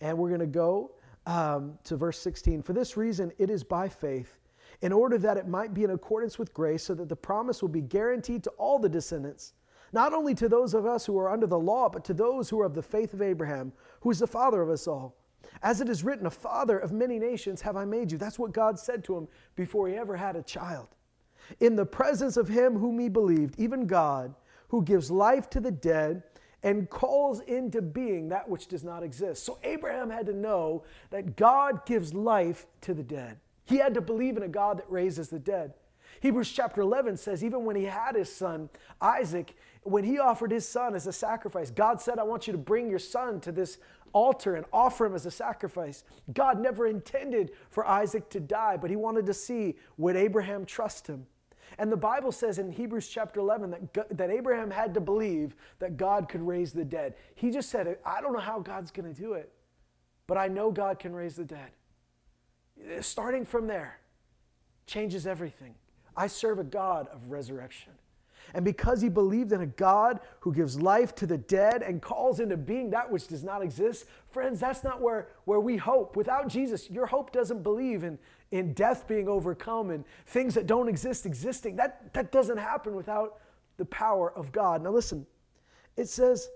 And 0.00 0.18
we're 0.18 0.28
going 0.28 0.40
to 0.40 0.46
go 0.46 0.92
um, 1.26 1.78
to 1.84 1.96
verse 1.96 2.18
16. 2.18 2.62
For 2.62 2.72
this 2.72 2.96
reason, 2.96 3.32
it 3.38 3.50
is 3.50 3.62
by 3.62 3.88
faith, 3.88 4.38
in 4.82 4.92
order 4.92 5.18
that 5.18 5.36
it 5.36 5.48
might 5.48 5.74
be 5.74 5.84
in 5.84 5.90
accordance 5.90 6.38
with 6.38 6.54
grace, 6.54 6.82
so 6.82 6.94
that 6.94 7.08
the 7.08 7.16
promise 7.16 7.62
will 7.62 7.68
be 7.68 7.80
guaranteed 7.80 8.42
to 8.44 8.50
all 8.50 8.78
the 8.78 8.88
descendants, 8.88 9.52
not 9.92 10.12
only 10.12 10.34
to 10.34 10.48
those 10.48 10.74
of 10.74 10.86
us 10.86 11.06
who 11.06 11.18
are 11.18 11.30
under 11.30 11.46
the 11.46 11.58
law, 11.58 11.88
but 11.88 12.04
to 12.04 12.14
those 12.14 12.48
who 12.48 12.60
are 12.60 12.66
of 12.66 12.74
the 12.74 12.82
faith 12.82 13.14
of 13.14 13.22
Abraham, 13.22 13.72
who 14.00 14.10
is 14.10 14.18
the 14.18 14.26
father 14.26 14.60
of 14.60 14.70
us 14.70 14.86
all. 14.86 15.16
As 15.62 15.80
it 15.80 15.88
is 15.88 16.04
written, 16.04 16.26
a 16.26 16.30
father 16.30 16.78
of 16.78 16.92
many 16.92 17.18
nations 17.18 17.60
have 17.62 17.76
I 17.76 17.84
made 17.84 18.10
you. 18.10 18.18
That's 18.18 18.38
what 18.38 18.52
God 18.52 18.78
said 18.78 19.04
to 19.04 19.16
him 19.16 19.28
before 19.56 19.88
he 19.88 19.94
ever 19.94 20.16
had 20.16 20.36
a 20.36 20.42
child. 20.42 20.88
In 21.60 21.76
the 21.76 21.86
presence 21.86 22.36
of 22.36 22.48
him 22.48 22.78
whom 22.78 22.98
he 22.98 23.08
believed, 23.08 23.54
even 23.58 23.86
God, 23.86 24.34
who 24.68 24.82
gives 24.82 25.10
life 25.10 25.48
to 25.50 25.60
the 25.60 25.70
dead 25.70 26.22
and 26.62 26.88
calls 26.88 27.40
into 27.40 27.82
being 27.82 28.28
that 28.30 28.48
which 28.48 28.66
does 28.66 28.82
not 28.82 29.02
exist. 29.02 29.44
So 29.44 29.58
Abraham 29.62 30.08
had 30.08 30.26
to 30.26 30.32
know 30.32 30.84
that 31.10 31.36
God 31.36 31.84
gives 31.84 32.14
life 32.14 32.66
to 32.80 32.94
the 32.94 33.02
dead. 33.02 33.38
He 33.64 33.76
had 33.76 33.94
to 33.94 34.00
believe 34.00 34.36
in 34.36 34.42
a 34.42 34.48
God 34.48 34.78
that 34.78 34.90
raises 34.90 35.28
the 35.28 35.38
dead. 35.38 35.74
Hebrews 36.20 36.52
chapter 36.52 36.80
11 36.80 37.16
says, 37.16 37.42
even 37.42 37.64
when 37.64 37.76
he 37.76 37.84
had 37.84 38.14
his 38.14 38.34
son, 38.34 38.68
Isaac, 39.00 39.56
when 39.82 40.04
he 40.04 40.18
offered 40.18 40.50
his 40.50 40.66
son 40.66 40.94
as 40.94 41.06
a 41.06 41.12
sacrifice, 41.12 41.70
God 41.70 42.00
said, 42.00 42.18
I 42.18 42.22
want 42.22 42.46
you 42.46 42.52
to 42.52 42.58
bring 42.58 42.88
your 42.88 42.98
son 42.98 43.40
to 43.40 43.52
this 43.52 43.78
altar 44.12 44.54
and 44.54 44.64
offer 44.72 45.06
him 45.06 45.14
as 45.14 45.26
a 45.26 45.30
sacrifice. 45.30 46.04
God 46.32 46.60
never 46.60 46.86
intended 46.86 47.50
for 47.70 47.86
Isaac 47.86 48.30
to 48.30 48.40
die, 48.40 48.76
but 48.76 48.90
he 48.90 48.96
wanted 48.96 49.26
to 49.26 49.34
see 49.34 49.76
would 49.96 50.16
Abraham 50.16 50.64
trust 50.64 51.06
him. 51.06 51.26
And 51.78 51.90
the 51.90 51.96
Bible 51.96 52.30
says 52.30 52.58
in 52.58 52.70
Hebrews 52.70 53.08
chapter 53.08 53.40
11 53.40 53.70
that, 53.92 54.16
that 54.16 54.30
Abraham 54.30 54.70
had 54.70 54.94
to 54.94 55.00
believe 55.00 55.56
that 55.80 55.96
God 55.96 56.28
could 56.28 56.46
raise 56.46 56.72
the 56.72 56.84
dead. 56.84 57.14
He 57.34 57.50
just 57.50 57.68
said, 57.68 57.98
I 58.04 58.20
don't 58.20 58.32
know 58.32 58.38
how 58.38 58.60
God's 58.60 58.92
going 58.92 59.12
to 59.12 59.20
do 59.20 59.32
it, 59.32 59.52
but 60.26 60.38
I 60.38 60.46
know 60.46 60.70
God 60.70 60.98
can 60.98 61.12
raise 61.14 61.34
the 61.34 61.44
dead. 61.44 61.70
Starting 63.00 63.44
from 63.44 63.66
there 63.66 63.98
changes 64.86 65.26
everything. 65.26 65.74
I 66.16 66.26
serve 66.26 66.58
a 66.58 66.64
God 66.64 67.08
of 67.12 67.30
resurrection. 67.30 67.92
and 68.52 68.64
because 68.64 69.00
he 69.00 69.08
believed 69.08 69.52
in 69.52 69.62
a 69.62 69.66
God 69.66 70.20
who 70.40 70.52
gives 70.52 70.80
life 70.80 71.14
to 71.16 71.26
the 71.26 71.38
dead 71.38 71.82
and 71.82 72.02
calls 72.02 72.40
into 72.40 72.56
being 72.56 72.90
that 72.90 73.10
which 73.10 73.26
does 73.26 73.42
not 73.42 73.62
exist, 73.62 74.04
friends, 74.30 74.60
that's 74.60 74.84
not 74.84 75.00
where, 75.00 75.28
where 75.44 75.60
we 75.60 75.76
hope. 75.76 76.14
Without 76.14 76.48
Jesus, 76.48 76.90
your 76.90 77.06
hope 77.06 77.32
doesn't 77.32 77.62
believe 77.62 78.04
in, 78.04 78.18
in 78.50 78.74
death 78.74 79.08
being 79.08 79.28
overcome 79.28 79.90
and 79.90 80.04
things 80.26 80.54
that 80.54 80.66
don't 80.66 80.88
exist 80.88 81.24
existing. 81.24 81.76
That, 81.76 82.12
that 82.12 82.32
doesn't 82.32 82.58
happen 82.58 82.94
without 82.94 83.38
the 83.76 83.86
power 83.86 84.32
of 84.32 84.52
God. 84.52 84.82
Now, 84.82 84.90
listen, 84.90 85.26
it 85.96 86.08
says, 86.08 86.48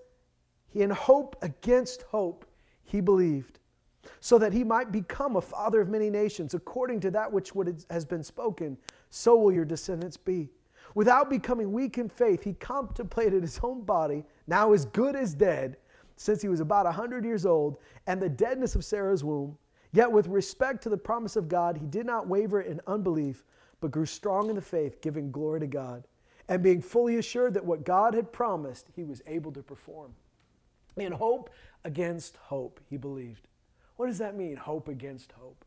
in 0.74 0.90
hope 0.90 1.36
against 1.42 2.02
hope, 2.02 2.44
he 2.84 3.00
believed, 3.00 3.58
so 4.20 4.38
that 4.38 4.52
he 4.52 4.64
might 4.64 4.92
become 4.92 5.36
a 5.36 5.40
father 5.40 5.80
of 5.80 5.88
many 5.88 6.10
nations, 6.10 6.54
according 6.54 7.00
to 7.00 7.10
that 7.10 7.32
which 7.32 7.52
has 7.90 8.04
been 8.04 8.24
spoken, 8.24 8.76
so 9.10 9.36
will 9.36 9.52
your 9.52 9.64
descendants 9.64 10.16
be. 10.16 10.48
Without 10.94 11.30
becoming 11.30 11.72
weak 11.72 11.98
in 11.98 12.08
faith, 12.08 12.42
he 12.42 12.54
contemplated 12.54 13.42
his 13.42 13.60
own 13.62 13.82
body, 13.82 14.24
now 14.46 14.72
as 14.72 14.86
good 14.86 15.14
as 15.14 15.34
dead, 15.34 15.76
since 16.16 16.42
he 16.42 16.48
was 16.48 16.60
about 16.60 16.86
a 16.86 16.90
100 16.90 17.24
years 17.24 17.46
old, 17.46 17.76
and 18.06 18.20
the 18.20 18.28
deadness 18.28 18.74
of 18.74 18.84
Sarah's 18.84 19.22
womb. 19.22 19.56
Yet, 19.92 20.10
with 20.10 20.26
respect 20.26 20.82
to 20.82 20.88
the 20.88 20.96
promise 20.96 21.36
of 21.36 21.48
God, 21.48 21.76
he 21.76 21.86
did 21.86 22.04
not 22.04 22.26
waver 22.26 22.60
in 22.60 22.80
unbelief, 22.86 23.44
but 23.80 23.90
grew 23.90 24.06
strong 24.06 24.50
in 24.50 24.56
the 24.56 24.62
faith, 24.62 25.00
giving 25.00 25.30
glory 25.30 25.60
to 25.60 25.66
God, 25.66 26.04
and 26.48 26.62
being 26.62 26.82
fully 26.82 27.16
assured 27.16 27.54
that 27.54 27.64
what 27.64 27.84
God 27.84 28.14
had 28.14 28.32
promised, 28.32 28.88
he 28.96 29.04
was 29.04 29.22
able 29.26 29.52
to 29.52 29.62
perform. 29.62 30.14
In 30.96 31.12
hope 31.12 31.50
against 31.84 32.36
hope, 32.36 32.80
he 32.90 32.96
believed. 32.96 33.46
What 33.98 34.06
does 34.06 34.18
that 34.18 34.36
mean, 34.36 34.54
hope 34.54 34.86
against 34.86 35.32
hope? 35.32 35.64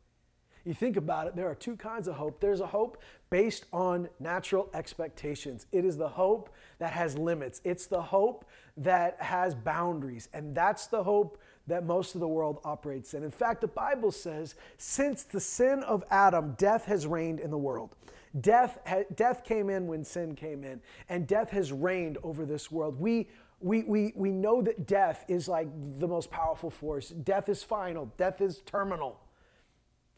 You 0.64 0.74
think 0.74 0.96
about 0.96 1.28
it, 1.28 1.36
there 1.36 1.50
are 1.50 1.56
two 1.56 1.76
kinds 1.76 2.08
of 2.08 2.16
hope. 2.16 2.40
There's 2.40 2.62
a 2.62 2.68
hope 2.68 3.02
based 3.30 3.66
on 3.74 4.08
natural 4.22 4.70
expectations. 4.74 5.66
It 5.74 5.84
is 5.84 5.98
the 5.98 6.08
hope 6.08 6.50
that 6.80 6.94
has 6.94 7.18
limits. 7.18 7.60
It's 7.66 7.88
the 7.88 8.02
hope 8.02 8.46
that 8.78 9.22
has 9.22 9.54
boundaries. 9.54 10.30
And 10.34 10.56
that's 10.56 10.88
the 10.88 11.04
hope 11.04 11.42
that 11.68 11.86
most 11.86 12.16
of 12.16 12.22
the 12.22 12.28
world 12.28 12.62
operates 12.64 13.14
in. 13.16 13.24
In 13.24 13.32
fact, 13.32 13.60
the 13.60 13.68
Bible 13.68 14.14
says, 14.14 14.56
since 14.78 15.24
the 15.24 15.42
sin 15.42 15.84
of 15.84 16.02
Adam, 16.10 16.56
death 16.58 16.86
has 16.86 17.06
reigned 17.06 17.42
in 17.42 17.52
the 17.52 17.58
world. 17.58 17.98
Death, 18.40 18.78
death 19.16 19.44
came 19.44 19.70
in 19.70 19.88
when 19.88 20.06
sin 20.06 20.36
came 20.36 20.64
in, 20.64 20.80
and 21.10 21.28
death 21.28 21.50
has 21.50 21.74
reigned 21.74 22.18
over 22.24 22.46
this 22.46 22.72
world. 22.72 22.98
We 22.98 23.28
we, 23.62 23.84
we, 23.84 24.14
we 24.16 24.32
know 24.32 24.62
that 24.62 24.88
death 24.88 25.24
is 25.28 25.48
like 25.48 25.68
the 26.00 26.08
most 26.08 26.32
powerful 26.32 26.70
force. 26.70 27.10
Death 27.10 27.50
is 27.50 27.64
final, 27.64 28.12
death 28.18 28.42
is 28.42 28.60
terminal. 28.66 29.20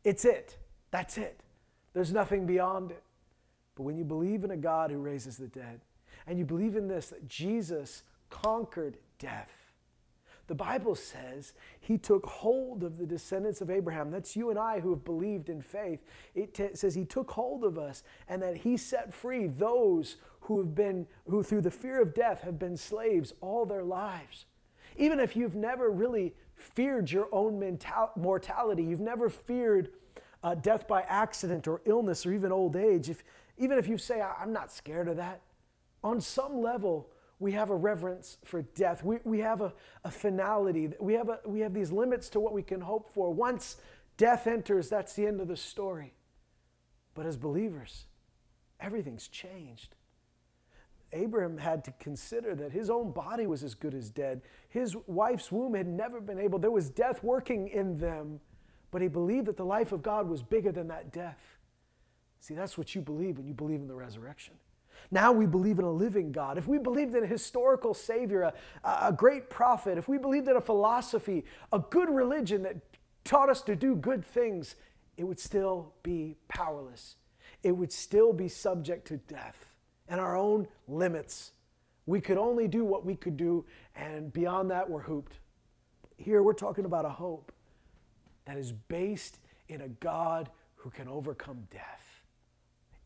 It's 0.04 0.26
it. 0.26 0.58
That's 0.92 1.18
it. 1.18 1.40
There's 1.94 2.12
nothing 2.12 2.46
beyond 2.46 2.92
it. 2.92 3.04
But 3.76 3.84
when 3.84 3.98
you 3.98 4.04
believe 4.04 4.44
in 4.44 4.52
a 4.52 4.58
God 4.58 4.92
who 4.92 4.98
raises 4.98 5.38
the 5.38 5.48
dead, 5.48 5.82
and 6.28 6.38
you 6.38 6.46
believe 6.46 6.76
in 6.76 6.88
this, 6.88 7.08
that 7.08 7.28
Jesus 7.28 8.04
conquered 8.30 8.98
death, 9.20 9.52
the 10.48 10.56
Bible 10.56 10.96
says 10.96 11.54
he 11.80 11.98
took 11.98 12.26
hold 12.26 12.84
of 12.84 12.98
the 12.98 13.06
descendants 13.06 13.62
of 13.62 13.70
Abraham. 13.70 14.12
That's 14.12 14.36
you 14.36 14.50
and 14.50 14.60
I 14.60 14.80
who 14.80 14.90
have 14.90 15.06
believed 15.06 15.50
in 15.50 15.62
faith. 15.62 16.04
It 16.36 16.54
t- 16.54 16.70
says 16.74 16.94
he 16.94 17.06
took 17.06 17.32
hold 17.32 17.64
of 17.64 17.78
us 17.78 18.04
and 18.28 18.42
that 18.42 18.58
he 18.58 18.76
set 18.76 19.14
free 19.14 19.48
those 19.48 20.18
who 20.42 20.60
have 20.60 20.76
been, 20.76 21.08
who 21.30 21.44
through 21.44 21.62
the 21.62 21.72
fear 21.72 22.02
of 22.02 22.14
death 22.14 22.42
have 22.42 22.60
been 22.60 22.76
slaves 22.76 23.34
all 23.40 23.66
their 23.66 23.84
lives. 23.84 24.46
Even 24.98 25.20
if 25.20 25.36
you've 25.36 25.56
never 25.56 25.90
really 25.90 26.36
feared 26.56 27.10
your 27.10 27.30
own 27.32 27.58
mental- 27.58 28.12
mortality, 28.18 28.84
you've 28.84 29.00
never 29.00 29.30
feared 29.30 29.92
uh, 30.44 30.56
death 30.56 30.88
by 30.88 31.02
accident 31.04 31.68
or 31.70 31.82
illness 31.86 32.26
or 32.26 32.34
even 32.34 32.52
old 32.52 32.76
age, 32.76 33.10
if, 33.10 33.24
even 33.58 33.78
if 33.78 33.88
you 33.88 33.98
say, 33.98 34.22
I'm 34.22 34.52
not 34.52 34.74
scared 34.74 35.08
of 35.08 35.16
that, 35.16 35.42
on 36.04 36.20
some 36.20 36.62
level, 36.62 37.10
we 37.44 37.52
have 37.52 37.72
a 37.72 37.76
reverence 37.76 38.38
for 38.46 38.62
death. 38.62 39.04
We, 39.04 39.18
we 39.26 39.40
have 39.40 39.60
a, 39.60 39.74
a 40.06 40.10
finality. 40.10 40.90
We 40.98 41.14
have, 41.16 41.28
a, 41.28 41.40
we 41.46 41.60
have 41.60 41.74
these 41.74 41.92
limits 41.92 42.30
to 42.30 42.40
what 42.40 42.54
we 42.54 42.64
can 42.64 42.80
hope 42.80 43.14
for. 43.14 43.34
Once 43.34 43.76
death 44.16 44.48
enters, 44.48 44.88
that's 44.88 45.12
the 45.14 45.28
end 45.28 45.42
of 45.42 45.50
the 45.50 45.58
story. 45.58 46.14
But 47.14 47.26
as 47.26 47.36
believers, 47.36 48.06
everything's 48.80 49.28
changed. 49.28 49.96
Abraham 51.12 51.58
had 51.58 51.84
to 51.84 51.92
consider 52.00 52.56
that 52.56 52.72
his 52.72 52.90
own 52.90 53.12
body 53.12 53.46
was 53.46 53.62
as 53.62 53.76
good 53.76 53.94
as 53.94 54.10
dead. 54.10 54.42
His 54.70 54.96
wife's 55.06 55.52
womb 55.52 55.74
had 55.74 55.86
never 55.86 56.22
been 56.22 56.40
able, 56.40 56.60
there 56.60 56.72
was 56.72 56.90
death 56.90 57.22
working 57.24 57.68
in 57.68 57.98
them, 57.98 58.40
but 58.90 59.02
he 59.02 59.10
believed 59.10 59.48
that 59.48 59.58
the 59.58 59.66
life 59.66 59.92
of 59.92 60.02
God 60.02 60.30
was 60.30 60.42
bigger 60.42 60.72
than 60.72 60.88
that 60.88 61.12
death. 61.12 61.58
See, 62.40 62.54
that's 62.54 62.78
what 62.78 62.96
you 62.96 63.02
believe 63.02 63.38
when 63.38 63.48
you 63.48 63.54
believe 63.54 63.82
in 63.82 63.88
the 63.88 63.96
resurrection. 63.96 64.54
Now 65.12 65.32
we 65.32 65.46
believe 65.46 65.80
in 65.80 65.86
a 65.86 65.92
living 65.92 66.32
God. 66.32 66.58
If 66.58 66.68
we 66.68 66.78
believed 66.78 67.16
in 67.16 67.24
a 67.24 67.28
historical 67.28 67.94
Savior, 67.94 68.44
a, 68.44 68.54
a 68.84 69.14
great 69.14 69.50
prophet, 69.50 69.98
if 69.98 70.08
we 70.08 70.18
believed 70.18 70.48
in 70.48 70.56
a 70.56 70.62
philosophy, 70.62 71.46
a 71.72 71.80
good 71.80 72.10
religion 72.10 72.64
that 72.64 72.78
taught 73.24 73.50
us 73.50 73.62
to 73.64 73.76
do 73.76 73.96
good 73.96 74.24
things, 74.24 74.76
it 75.18 75.24
would 75.24 75.40
still 75.40 75.94
be 76.04 76.36
powerless. 76.48 77.16
It 77.62 77.72
would 77.72 77.92
still 77.92 78.34
be 78.34 78.48
subject 78.48 79.08
to 79.08 79.18
death 79.18 79.68
and 80.08 80.20
our 80.20 80.36
own 80.36 80.68
limits. 80.88 81.52
We 82.06 82.20
could 82.20 82.38
only 82.38 82.68
do 82.68 82.84
what 82.84 83.06
we 83.06 83.16
could 83.16 83.38
do, 83.38 83.66
and 83.96 84.34
beyond 84.34 84.72
that, 84.72 84.90
we're 84.90 85.02
hooped. 85.02 85.40
Here, 86.18 86.44
we're 86.44 86.54
talking 86.54 86.86
about 86.86 87.06
a 87.06 87.10
hope 87.10 87.52
that 88.46 88.58
is 88.58 88.74
based 88.74 89.40
in 89.70 89.82
a 89.82 89.88
God 89.88 90.50
who 90.76 90.90
can 90.90 91.08
overcome 91.08 91.66
death. 91.72 92.22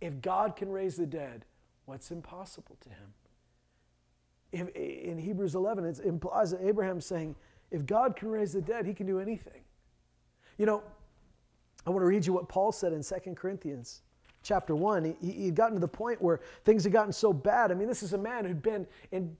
If 0.02 0.22
God 0.22 0.56
can 0.56 0.72
raise 0.72 0.96
the 0.96 1.06
dead, 1.06 1.46
what's 1.88 2.12
impossible 2.12 2.78
to 2.82 2.90
him? 2.90 3.14
If, 4.52 4.70
in 4.76 5.18
Hebrews 5.18 5.56
11, 5.56 5.86
it 5.86 6.00
implies 6.00 6.52
that 6.52 6.62
Abraham's 6.62 7.06
saying, 7.06 7.36
if 7.72 7.86
God 7.86 8.16
can 8.16 8.30
raise 8.30 8.54
the 8.54 8.62
dead, 8.62 8.86
he 8.86 8.94
can 8.94 9.08
do 9.08 9.20
anything. 9.20 9.62
You 10.58 10.66
know, 10.66 10.84
I 11.86 11.90
want 11.90 12.02
to 12.02 12.08
read 12.08 12.26
you 12.26 12.34
what 12.34 12.48
Paul 12.48 12.72
said 12.72 12.94
in 12.94 13.04
2 13.04 13.34
Corinthians 13.36 14.02
chapter 14.44 14.76
1, 14.76 15.16
he, 15.22 15.32
he'd 15.32 15.56
gotten 15.56 15.76
to 15.76 15.80
the 15.80 15.88
point 15.88 16.22
where 16.22 16.40
things 16.64 16.84
had 16.84 16.94
gotten 16.94 17.12
so 17.12 17.34
bad. 17.34 17.72
I 17.72 17.74
mean, 17.74 17.88
this 17.88 18.04
is 18.04 18.14
a 18.14 18.18
man 18.18 18.46
who'd 18.46 18.62
been 18.62 18.88
in 19.12 19.36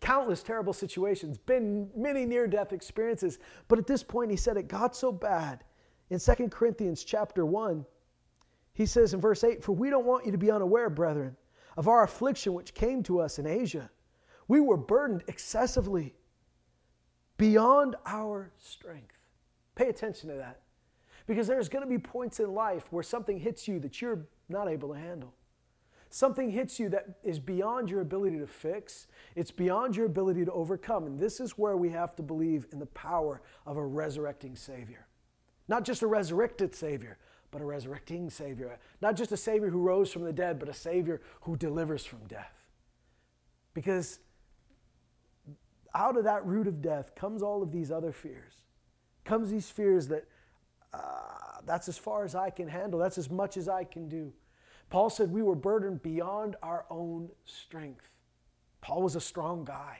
countless 0.00 0.42
terrible 0.42 0.72
situations, 0.72 1.38
been 1.38 1.88
many 1.94 2.24
near 2.24 2.46
death 2.46 2.72
experiences. 2.72 3.38
But 3.68 3.78
at 3.78 3.86
this 3.86 4.02
point, 4.02 4.30
he 4.30 4.36
said 4.36 4.56
it 4.56 4.66
got 4.68 4.96
so 4.96 5.12
bad. 5.12 5.62
In 6.10 6.18
2 6.18 6.48
Corinthians 6.48 7.04
chapter 7.04 7.46
1, 7.46 7.84
he 8.72 8.86
says 8.86 9.14
in 9.14 9.20
verse 9.20 9.44
8, 9.44 9.62
For 9.62 9.72
we 9.72 9.90
don't 9.90 10.06
want 10.06 10.26
you 10.26 10.32
to 10.32 10.38
be 10.38 10.50
unaware, 10.50 10.90
brethren, 10.90 11.36
of 11.80 11.88
our 11.88 12.04
affliction 12.04 12.52
which 12.52 12.74
came 12.74 13.02
to 13.02 13.18
us 13.20 13.38
in 13.38 13.46
Asia. 13.46 13.88
We 14.48 14.60
were 14.60 14.76
burdened 14.76 15.24
excessively 15.28 16.14
beyond 17.38 17.96
our 18.04 18.52
strength. 18.58 19.16
Pay 19.76 19.88
attention 19.88 20.28
to 20.28 20.36
that. 20.36 20.60
Because 21.26 21.46
there's 21.46 21.70
going 21.70 21.82
to 21.82 21.88
be 21.88 21.96
points 21.96 22.38
in 22.38 22.52
life 22.52 22.92
where 22.92 23.02
something 23.02 23.38
hits 23.38 23.66
you 23.66 23.80
that 23.80 24.02
you're 24.02 24.26
not 24.50 24.68
able 24.68 24.90
to 24.90 25.00
handle. 25.00 25.32
Something 26.10 26.50
hits 26.50 26.78
you 26.78 26.90
that 26.90 27.18
is 27.22 27.38
beyond 27.38 27.88
your 27.88 28.02
ability 28.02 28.38
to 28.40 28.46
fix, 28.46 29.06
it's 29.34 29.50
beyond 29.50 29.96
your 29.96 30.04
ability 30.04 30.44
to 30.44 30.52
overcome. 30.52 31.06
And 31.06 31.18
this 31.18 31.40
is 31.40 31.52
where 31.52 31.78
we 31.78 31.88
have 31.88 32.14
to 32.16 32.22
believe 32.22 32.66
in 32.72 32.78
the 32.78 32.86
power 32.86 33.40
of 33.64 33.78
a 33.78 33.86
resurrecting 33.86 34.54
Savior. 34.54 35.06
Not 35.66 35.86
just 35.86 36.02
a 36.02 36.06
resurrected 36.06 36.74
Savior, 36.74 37.16
but 37.50 37.60
a 37.60 37.64
resurrecting 37.64 38.30
Savior. 38.30 38.78
Not 39.00 39.16
just 39.16 39.32
a 39.32 39.36
Savior 39.36 39.70
who 39.70 39.80
rose 39.80 40.12
from 40.12 40.22
the 40.22 40.32
dead, 40.32 40.58
but 40.58 40.68
a 40.68 40.74
Savior 40.74 41.20
who 41.42 41.56
delivers 41.56 42.04
from 42.04 42.26
death. 42.26 42.66
Because 43.74 44.20
out 45.94 46.16
of 46.16 46.24
that 46.24 46.44
root 46.46 46.66
of 46.66 46.80
death 46.80 47.14
comes 47.14 47.42
all 47.42 47.62
of 47.62 47.72
these 47.72 47.90
other 47.90 48.12
fears. 48.12 48.54
Comes 49.24 49.50
these 49.50 49.70
fears 49.70 50.08
that 50.08 50.26
uh, 50.92 51.60
that's 51.66 51.88
as 51.88 51.98
far 51.98 52.24
as 52.24 52.34
I 52.34 52.50
can 52.50 52.68
handle. 52.68 52.98
That's 52.98 53.18
as 53.18 53.30
much 53.30 53.56
as 53.56 53.68
I 53.68 53.84
can 53.84 54.08
do. 54.08 54.32
Paul 54.88 55.10
said 55.10 55.30
we 55.30 55.42
were 55.42 55.54
burdened 55.54 56.02
beyond 56.02 56.56
our 56.62 56.84
own 56.90 57.30
strength. 57.44 58.10
Paul 58.80 59.02
was 59.02 59.14
a 59.14 59.20
strong 59.20 59.64
guy. 59.64 59.98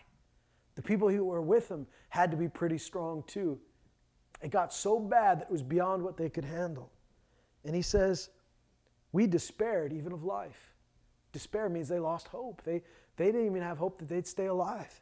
The 0.74 0.82
people 0.82 1.08
who 1.08 1.24
were 1.24 1.42
with 1.42 1.68
him 1.70 1.86
had 2.08 2.30
to 2.30 2.36
be 2.36 2.48
pretty 2.48 2.78
strong 2.78 3.22
too. 3.26 3.58
It 4.42 4.50
got 4.50 4.72
so 4.72 4.98
bad 4.98 5.40
that 5.40 5.44
it 5.44 5.50
was 5.50 5.62
beyond 5.62 6.02
what 6.02 6.16
they 6.16 6.28
could 6.30 6.44
handle. 6.44 6.90
And 7.64 7.74
he 7.74 7.82
says, 7.82 8.30
We 9.12 9.26
despaired 9.26 9.92
even 9.92 10.12
of 10.12 10.24
life. 10.24 10.74
Despair 11.32 11.68
means 11.68 11.88
they 11.88 11.98
lost 11.98 12.28
hope. 12.28 12.62
They, 12.64 12.82
they 13.16 13.26
didn't 13.26 13.46
even 13.46 13.62
have 13.62 13.78
hope 13.78 13.98
that 13.98 14.08
they'd 14.08 14.26
stay 14.26 14.46
alive. 14.46 15.00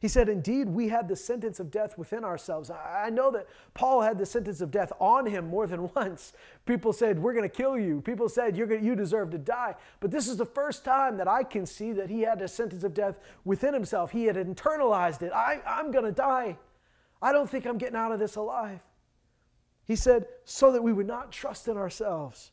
He 0.00 0.08
said, 0.08 0.30
Indeed, 0.30 0.68
we 0.68 0.88
had 0.88 1.08
the 1.08 1.16
sentence 1.16 1.60
of 1.60 1.70
death 1.70 1.98
within 1.98 2.24
ourselves. 2.24 2.70
I 2.70 3.10
know 3.10 3.30
that 3.32 3.46
Paul 3.74 4.00
had 4.00 4.18
the 4.18 4.24
sentence 4.24 4.62
of 4.62 4.70
death 4.70 4.92
on 4.98 5.26
him 5.26 5.48
more 5.48 5.66
than 5.66 5.90
once. 5.94 6.32
People 6.64 6.94
said, 6.94 7.18
We're 7.18 7.34
going 7.34 7.48
to 7.48 7.54
kill 7.54 7.78
you. 7.78 8.00
People 8.00 8.28
said, 8.30 8.56
You're 8.56 8.66
gonna, 8.66 8.80
You 8.80 8.96
deserve 8.96 9.30
to 9.32 9.38
die. 9.38 9.74
But 10.00 10.10
this 10.10 10.26
is 10.26 10.38
the 10.38 10.46
first 10.46 10.84
time 10.84 11.18
that 11.18 11.28
I 11.28 11.44
can 11.44 11.66
see 11.66 11.92
that 11.92 12.08
he 12.08 12.22
had 12.22 12.40
a 12.40 12.48
sentence 12.48 12.82
of 12.82 12.94
death 12.94 13.18
within 13.44 13.74
himself. 13.74 14.10
He 14.10 14.24
had 14.24 14.36
internalized 14.36 15.20
it. 15.20 15.32
I, 15.34 15.60
I'm 15.66 15.90
going 15.90 16.06
to 16.06 16.12
die. 16.12 16.56
I 17.20 17.32
don't 17.32 17.48
think 17.48 17.66
I'm 17.66 17.76
getting 17.76 17.96
out 17.96 18.10
of 18.10 18.18
this 18.18 18.36
alive. 18.36 18.80
He 19.90 19.96
said, 19.96 20.26
So 20.44 20.70
that 20.70 20.84
we 20.84 20.92
would 20.92 21.08
not 21.08 21.32
trust 21.32 21.66
in 21.66 21.76
ourselves, 21.76 22.52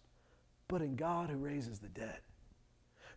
but 0.67 0.81
in 0.81 0.95
God 0.95 1.29
who 1.29 1.37
raises 1.37 1.77
the 1.77 1.87
dead 1.87 2.17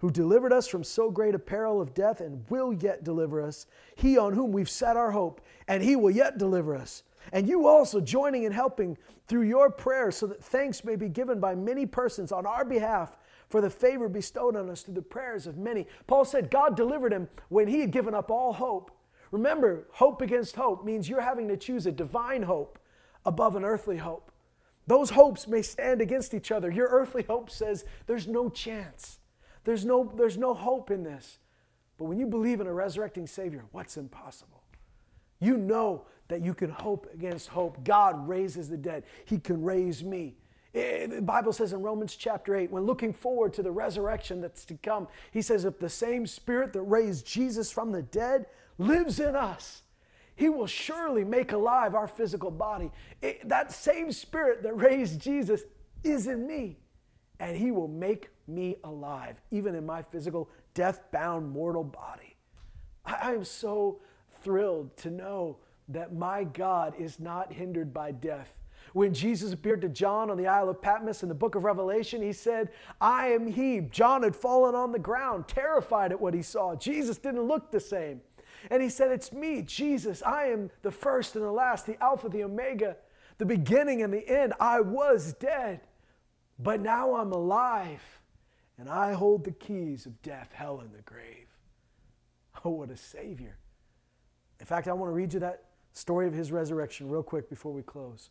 who 0.00 0.11
delivered 0.11 0.52
us 0.52 0.66
from 0.66 0.83
so 0.83 1.11
great 1.11 1.35
a 1.35 1.38
peril 1.38 1.80
of 1.80 1.92
death 1.92 2.22
and 2.22 2.42
will 2.48 2.72
yet 2.72 3.04
deliver 3.04 3.40
us, 3.40 3.66
he 3.96 4.16
on 4.16 4.33
whom 4.33 4.50
we've 4.50 4.70
set 4.70 4.96
our 4.96 5.11
hope, 5.11 5.42
and 5.68 5.83
he 5.83 5.94
will 5.94 6.11
yet 6.11 6.38
deliver 6.38 6.74
us. 6.74 7.02
And 7.33 7.46
you 7.46 7.66
also 7.66 8.00
joining 8.00 8.46
and 8.46 8.54
helping 8.54 8.96
through 9.28 9.42
your 9.42 9.70
prayers, 9.70 10.16
so 10.16 10.26
that 10.28 10.42
thanks 10.42 10.85
may 10.85 10.96
be 10.96 11.11
given 11.11 11.38
by 11.38 11.54
many 11.54 11.85
persons 11.85 12.33
on 12.33 12.46
our 12.46 12.64
behalf 12.64 13.18
for 13.50 13.61
the 13.61 13.68
favor 13.68 14.09
bestowed 14.09 14.56
on 14.56 14.70
us 14.70 14.80
through 14.80 14.94
the 14.94 15.02
prayers 15.02 15.46
of 15.46 15.59
many. 15.59 15.87
Paul 16.06 16.24
said 16.24 16.50
God 16.50 16.76
delivered 16.76 17.12
him 17.12 17.28
when 17.50 17.68
he 17.68 17.80
had 17.80 17.90
given 17.90 18.14
up 18.14 18.30
all 18.30 18.54
hope. 18.54 18.90
Remember, 19.33 19.87
hope 19.90 20.22
against 20.22 20.56
hope 20.56 20.83
means 20.83 21.11
you're 21.11 21.20
having 21.20 21.46
to 21.48 21.59
choose 21.59 21.85
a 21.85 21.92
divine 21.92 22.42
hope 22.42 22.78
above 23.24 23.56
an 23.56 23.64
earthly 23.64 23.98
hope. 23.98 24.30
Those 24.87 25.11
hopes 25.11 25.46
may 25.46 25.62
stand 25.62 26.00
against 26.00 26.35
each 26.35 26.50
other. 26.50 26.70
Your 26.70 26.88
earthly 26.88 27.22
hope 27.22 27.50
says 27.50 27.85
there's 28.06 28.26
no 28.26 28.48
chance. 28.48 29.18
There's 29.64 29.85
no, 29.85 30.11
there's 30.16 30.38
no 30.38 30.54
hope 30.54 30.90
in 30.90 31.02
this. 31.02 31.38
But 31.98 32.06
when 32.06 32.18
you 32.18 32.26
believe 32.26 32.61
in 32.61 32.66
a 32.66 32.72
resurrecting 32.72 33.26
Savior, 33.26 33.64
what's 33.72 33.96
impossible? 33.96 34.62
You 35.38 35.56
know 35.56 36.06
that 36.28 36.42
you 36.42 36.54
can 36.54 36.70
hope 36.70 37.09
against 37.12 37.48
hope. 37.48 37.85
God 37.85 38.26
raises 38.26 38.68
the 38.68 38.76
dead, 38.76 39.04
He 39.24 39.38
can 39.38 39.62
raise 39.62 40.02
me. 40.02 40.37
Eh, 40.74 41.06
the 41.06 41.22
Bible 41.22 41.52
says 41.52 41.72
in 41.72 41.83
Romans 41.83 42.14
chapter 42.14 42.54
8, 42.54 42.70
when 42.70 42.85
looking 42.85 43.12
forward 43.12 43.52
to 43.54 43.62
the 43.62 43.70
resurrection 43.70 44.40
that's 44.40 44.64
to 44.66 44.74
come, 44.74 45.09
He 45.33 45.42
says, 45.42 45.64
if 45.64 45.78
the 45.78 45.88
same 45.88 46.26
Spirit 46.26 46.72
that 46.72 46.83
raised 46.83 47.26
Jesus 47.26 47.70
from 47.70 47.92
the 47.92 48.02
dead 48.02 48.46
lives 48.78 49.20
in 49.20 49.35
us, 49.35 49.83
He 50.40 50.48
will 50.48 50.66
surely 50.66 51.22
make 51.22 51.53
alive 51.53 51.94
our 51.94 52.09
physical 52.09 52.50
body. 52.50 52.90
It, 53.20 53.46
that 53.50 53.72
same 53.72 54.11
Spirit 54.11 54.62
that 54.62 54.72
raised 54.72 55.20
Jesus 55.20 55.64
is 56.03 56.29
in 56.29 56.46
me, 56.46 56.79
and 57.40 57.55
He 57.55 57.70
will 57.70 57.88
make 57.88 58.31
me 58.48 58.76
alive, 58.83 59.37
even 59.50 59.74
in 59.74 59.85
my 59.85 60.00
physical, 60.00 60.48
death 60.72 61.03
bound, 61.12 61.50
mortal 61.50 61.85
body. 61.85 62.38
I, 63.05 63.18
I 63.20 63.35
am 63.35 63.44
so 63.44 64.00
thrilled 64.42 64.96
to 64.96 65.11
know 65.11 65.59
that 65.88 66.14
my 66.14 66.44
God 66.44 66.94
is 66.98 67.20
not 67.20 67.53
hindered 67.53 67.92
by 67.92 68.11
death. 68.11 68.55
When 68.94 69.12
Jesus 69.12 69.53
appeared 69.53 69.83
to 69.83 69.90
John 69.90 70.31
on 70.31 70.38
the 70.38 70.46
Isle 70.46 70.70
of 70.70 70.81
Patmos 70.81 71.22
in 71.22 71.29
the 71.29 71.35
book 71.35 71.55
of 71.55 71.64
Revelation, 71.64 72.22
he 72.22 72.33
said, 72.33 72.70
I 72.98 73.29
am 73.29 73.46
he. 73.46 73.81
John 73.81 74.22
had 74.22 74.35
fallen 74.35 74.74
on 74.74 74.90
the 74.90 74.98
ground, 74.98 75.48
terrified 75.48 76.12
at 76.12 76.20
what 76.20 76.33
he 76.33 76.40
saw. 76.40 76.74
Jesus 76.76 77.18
didn't 77.18 77.42
look 77.42 77.70
the 77.70 77.79
same. 77.79 78.22
And 78.70 78.83
he 78.83 78.88
said, 78.88 79.11
It's 79.11 79.33
me, 79.33 79.62
Jesus. 79.62 80.23
I 80.23 80.46
am 80.46 80.70
the 80.83 80.90
first 80.90 81.37
and 81.37 81.44
the 81.44 81.51
last, 81.51 81.87
the 81.87 82.03
Alpha, 82.03 82.29
the 82.29 82.44
Omega, 82.44 82.96
the 83.38 83.46
beginning 83.46 84.03
and 84.03 84.12
the 84.12 84.29
end. 84.29 84.53
I 84.61 84.81
was 84.81 85.33
dead, 85.35 85.81
but 86.59 86.81
now 86.81 87.14
I'm 87.14 87.33
alive 87.33 88.03
and 88.81 88.88
I 88.88 89.12
hold 89.12 89.44
the 89.44 89.53
keys 89.53 90.07
of 90.07 90.20
death, 90.23 90.51
hell, 90.55 90.81
and 90.81 90.92
the 90.92 91.03
grave. 91.03 91.46
Oh, 92.64 92.70
what 92.70 92.90
a 92.90 92.96
Savior. 92.96 93.57
In 94.59 94.66
fact, 94.66 94.87
I 94.88 94.92
want 94.92 95.09
to 95.09 95.14
read 95.14 95.33
you 95.33 95.40
that 95.40 95.64
story 95.92 96.27
of 96.27 96.35
his 96.35 96.53
resurrection 96.53 97.09
real 97.09 97.23
quick 97.23 97.49
before 97.49 97.73
we 97.73 97.81
close. 97.81 98.29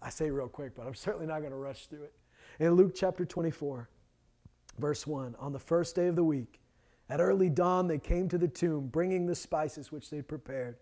I 0.00 0.10
say 0.10 0.30
real 0.30 0.46
quick, 0.46 0.76
but 0.76 0.86
I'm 0.86 0.94
certainly 0.94 1.26
not 1.26 1.40
going 1.40 1.50
to 1.50 1.56
rush 1.56 1.86
through 1.86 2.04
it. 2.04 2.12
In 2.60 2.72
Luke 2.74 2.92
chapter 2.94 3.24
24, 3.24 3.88
verse 4.78 5.06
1, 5.06 5.34
on 5.40 5.52
the 5.52 5.58
first 5.58 5.96
day 5.96 6.06
of 6.06 6.16
the 6.16 6.22
week, 6.22 6.60
at 7.08 7.20
early 7.20 7.50
dawn, 7.50 7.86
they 7.86 7.98
came 7.98 8.28
to 8.28 8.38
the 8.38 8.48
tomb, 8.48 8.86
bringing 8.86 9.26
the 9.26 9.34
spices 9.34 9.92
which 9.92 10.10
they 10.10 10.22
prepared. 10.22 10.76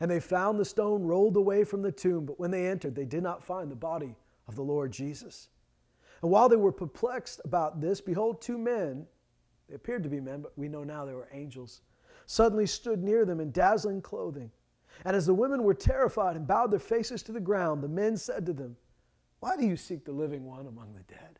And 0.00 0.10
they 0.10 0.20
found 0.20 0.58
the 0.58 0.64
stone 0.64 1.04
rolled 1.04 1.36
away 1.36 1.64
from 1.64 1.82
the 1.82 1.92
tomb, 1.92 2.26
but 2.26 2.40
when 2.40 2.50
they 2.50 2.66
entered, 2.66 2.96
they 2.96 3.04
did 3.04 3.22
not 3.22 3.44
find 3.44 3.70
the 3.70 3.76
body 3.76 4.16
of 4.48 4.56
the 4.56 4.62
Lord 4.62 4.92
Jesus. 4.92 5.48
And 6.22 6.30
while 6.30 6.48
they 6.48 6.56
were 6.56 6.72
perplexed 6.72 7.40
about 7.44 7.80
this, 7.80 8.00
behold, 8.00 8.40
two 8.40 8.58
men, 8.58 9.06
they 9.68 9.76
appeared 9.76 10.02
to 10.02 10.08
be 10.08 10.20
men, 10.20 10.40
but 10.40 10.58
we 10.58 10.68
know 10.68 10.82
now 10.82 11.04
they 11.04 11.14
were 11.14 11.28
angels, 11.32 11.82
suddenly 12.26 12.66
stood 12.66 13.02
near 13.02 13.24
them 13.24 13.40
in 13.40 13.52
dazzling 13.52 14.02
clothing. 14.02 14.50
And 15.04 15.14
as 15.14 15.26
the 15.26 15.34
women 15.34 15.62
were 15.62 15.74
terrified 15.74 16.36
and 16.36 16.46
bowed 16.46 16.70
their 16.70 16.80
faces 16.80 17.22
to 17.24 17.32
the 17.32 17.40
ground, 17.40 17.82
the 17.82 17.88
men 17.88 18.16
said 18.16 18.46
to 18.46 18.52
them, 18.52 18.76
Why 19.40 19.56
do 19.56 19.66
you 19.66 19.76
seek 19.76 20.04
the 20.04 20.12
living 20.12 20.44
one 20.44 20.66
among 20.66 20.94
the 20.94 21.14
dead? 21.14 21.38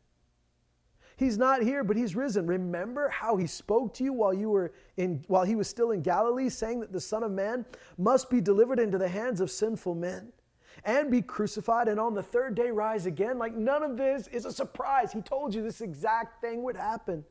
He's 1.17 1.39
not 1.39 1.63
here, 1.63 1.85
but 1.85 1.97
he's 1.97 2.17
risen. 2.17 2.47
Remember 2.47 3.09
how 3.09 3.37
he 3.37 3.47
spoke 3.47 3.95
to 3.95 4.05
you 4.05 4.13
while 4.13 4.35
you 4.35 4.51
were 4.51 4.73
in 4.97 5.25
while 5.29 5.45
he 5.45 5.55
was 5.55 5.69
still 5.69 5.93
in 5.93 6.03
Galilee, 6.03 6.49
saying 6.49 6.81
that 6.81 6.93
the 6.93 7.01
Son 7.01 7.23
of 7.23 7.31
Man 7.31 7.65
must 7.97 8.31
be 8.31 8.41
delivered 8.41 8.81
into 8.81 8.99
the 8.99 9.09
hands 9.09 9.41
of 9.41 9.51
sinful 9.51 9.95
men 9.95 10.33
and 10.85 11.11
be 11.11 11.23
crucified 11.23 11.87
and 11.87 12.01
on 12.01 12.15
the 12.15 12.23
third 12.23 12.57
day 12.57 12.71
rise 12.71 13.07
again. 13.07 13.39
Like 13.39 13.55
none 13.55 13.83
of 13.85 13.97
this 13.97 14.27
is 14.29 14.45
a 14.45 14.53
surprise. 14.53 15.13
He 15.13 15.23
told 15.23 15.55
you 15.55 15.63
this 15.63 15.81
exact 15.81 16.41
thing 16.41 16.63
would 16.65 16.77
happen. 16.77 17.25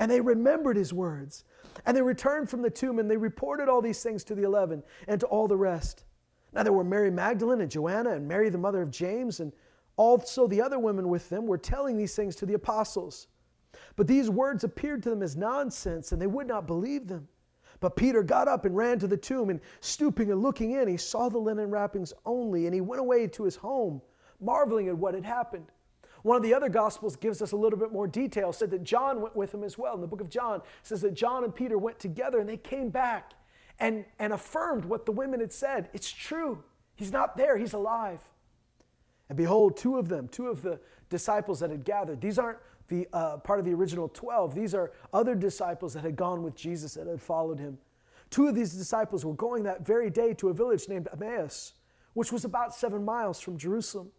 And 0.00 0.10
they 0.10 0.20
remembered 0.20 0.76
his 0.76 0.92
words. 0.92 1.44
And 1.86 1.96
they 1.96 2.02
returned 2.02 2.50
from 2.50 2.62
the 2.62 2.70
tomb 2.70 2.98
and 2.98 3.08
they 3.08 3.16
reported 3.16 3.68
all 3.68 3.80
these 3.80 4.02
things 4.02 4.24
to 4.24 4.34
the 4.34 4.42
eleven 4.42 4.82
and 5.06 5.20
to 5.20 5.26
all 5.26 5.46
the 5.46 5.56
rest. 5.56 6.04
Now 6.52 6.64
there 6.64 6.72
were 6.72 6.84
Mary 6.84 7.10
Magdalene 7.10 7.60
and 7.60 7.70
Joanna 7.70 8.10
and 8.10 8.26
Mary, 8.26 8.48
the 8.48 8.58
mother 8.58 8.82
of 8.82 8.90
James, 8.90 9.38
and 9.38 9.52
also 9.96 10.46
the 10.46 10.60
other 10.60 10.78
women 10.78 11.08
with 11.08 11.28
them 11.28 11.46
were 11.46 11.58
telling 11.58 11.96
these 11.96 12.14
things 12.14 12.34
to 12.36 12.46
the 12.46 12.54
apostles. 12.54 13.28
But 13.96 14.06
these 14.06 14.30
words 14.30 14.64
appeared 14.64 15.02
to 15.04 15.10
them 15.10 15.22
as 15.22 15.36
nonsense, 15.36 16.12
and 16.12 16.20
they 16.20 16.26
would 16.26 16.46
not 16.46 16.66
believe 16.66 17.08
them. 17.08 17.28
But 17.80 17.96
Peter 17.96 18.22
got 18.22 18.48
up 18.48 18.64
and 18.64 18.76
ran 18.76 18.98
to 19.00 19.06
the 19.06 19.16
tomb, 19.16 19.50
and 19.50 19.60
stooping 19.80 20.30
and 20.30 20.42
looking 20.42 20.72
in, 20.72 20.88
he 20.88 20.96
saw 20.96 21.28
the 21.28 21.38
linen 21.38 21.70
wrappings 21.70 22.12
only, 22.24 22.66
and 22.66 22.74
he 22.74 22.80
went 22.80 23.00
away 23.00 23.26
to 23.26 23.44
his 23.44 23.56
home, 23.56 24.00
marveling 24.40 24.88
at 24.88 24.96
what 24.96 25.14
had 25.14 25.24
happened. 25.24 25.66
One 26.22 26.36
of 26.36 26.42
the 26.44 26.54
other 26.54 26.68
gospels 26.68 27.16
gives 27.16 27.42
us 27.42 27.52
a 27.52 27.56
little 27.56 27.78
bit 27.78 27.92
more 27.92 28.06
detail, 28.06 28.52
said 28.52 28.70
that 28.70 28.84
John 28.84 29.20
went 29.20 29.34
with 29.34 29.52
him 29.52 29.64
as 29.64 29.76
well. 29.76 29.94
In 29.94 30.00
the 30.00 30.06
book 30.06 30.20
of 30.20 30.30
John, 30.30 30.62
says 30.82 31.00
that 31.00 31.14
John 31.14 31.42
and 31.42 31.54
Peter 31.54 31.76
went 31.76 31.98
together 31.98 32.38
and 32.38 32.48
they 32.48 32.56
came 32.56 32.90
back 32.90 33.32
and, 33.80 34.04
and 34.20 34.32
affirmed 34.32 34.84
what 34.84 35.04
the 35.04 35.12
women 35.12 35.40
had 35.40 35.52
said. 35.52 35.88
It's 35.92 36.10
true. 36.10 36.62
He's 36.94 37.10
not 37.10 37.36
there, 37.36 37.56
he's 37.56 37.72
alive. 37.72 38.20
And 39.32 39.36
behold, 39.38 39.78
two 39.78 39.96
of 39.96 40.10
them, 40.10 40.28
two 40.28 40.48
of 40.48 40.60
the 40.60 40.78
disciples 41.08 41.60
that 41.60 41.70
had 41.70 41.86
gathered, 41.86 42.20
these 42.20 42.38
aren't 42.38 42.58
the 42.88 43.08
uh, 43.14 43.38
part 43.38 43.58
of 43.58 43.64
the 43.64 43.72
original 43.72 44.10
12. 44.10 44.54
These 44.54 44.74
are 44.74 44.92
other 45.10 45.34
disciples 45.34 45.94
that 45.94 46.04
had 46.04 46.16
gone 46.16 46.42
with 46.42 46.54
Jesus 46.54 46.92
that 46.92 47.06
had 47.06 47.18
followed 47.18 47.58
him. 47.58 47.78
Two 48.28 48.46
of 48.46 48.54
these 48.54 48.74
disciples 48.74 49.24
were 49.24 49.32
going 49.32 49.62
that 49.62 49.86
very 49.86 50.10
day 50.10 50.34
to 50.34 50.50
a 50.50 50.52
village 50.52 50.86
named 50.86 51.08
Emmaus, 51.14 51.72
which 52.12 52.30
was 52.30 52.44
about 52.44 52.74
seven 52.74 53.06
miles 53.06 53.40
from 53.40 53.56
Jerusalem. 53.56 54.10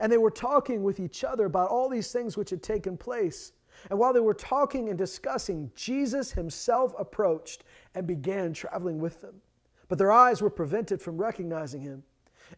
And 0.00 0.12
they 0.12 0.18
were 0.18 0.30
talking 0.30 0.82
with 0.82 1.00
each 1.00 1.24
other 1.24 1.46
about 1.46 1.70
all 1.70 1.88
these 1.88 2.12
things 2.12 2.36
which 2.36 2.50
had 2.50 2.62
taken 2.62 2.98
place. 2.98 3.52
And 3.88 3.98
while 3.98 4.12
they 4.12 4.20
were 4.20 4.34
talking 4.34 4.90
and 4.90 4.98
discussing, 4.98 5.70
Jesus 5.74 6.30
himself 6.30 6.92
approached 6.98 7.64
and 7.94 8.06
began 8.06 8.52
traveling 8.52 8.98
with 8.98 9.22
them. 9.22 9.40
But 9.88 9.96
their 9.96 10.12
eyes 10.12 10.42
were 10.42 10.50
prevented 10.50 11.00
from 11.00 11.16
recognizing 11.16 11.80
him. 11.80 12.02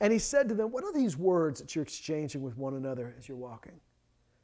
And 0.00 0.12
he 0.12 0.18
said 0.18 0.48
to 0.48 0.54
them, 0.54 0.70
What 0.70 0.84
are 0.84 0.92
these 0.92 1.16
words 1.16 1.60
that 1.60 1.74
you're 1.74 1.82
exchanging 1.84 2.42
with 2.42 2.56
one 2.56 2.74
another 2.74 3.14
as 3.18 3.28
you're 3.28 3.36
walking? 3.36 3.80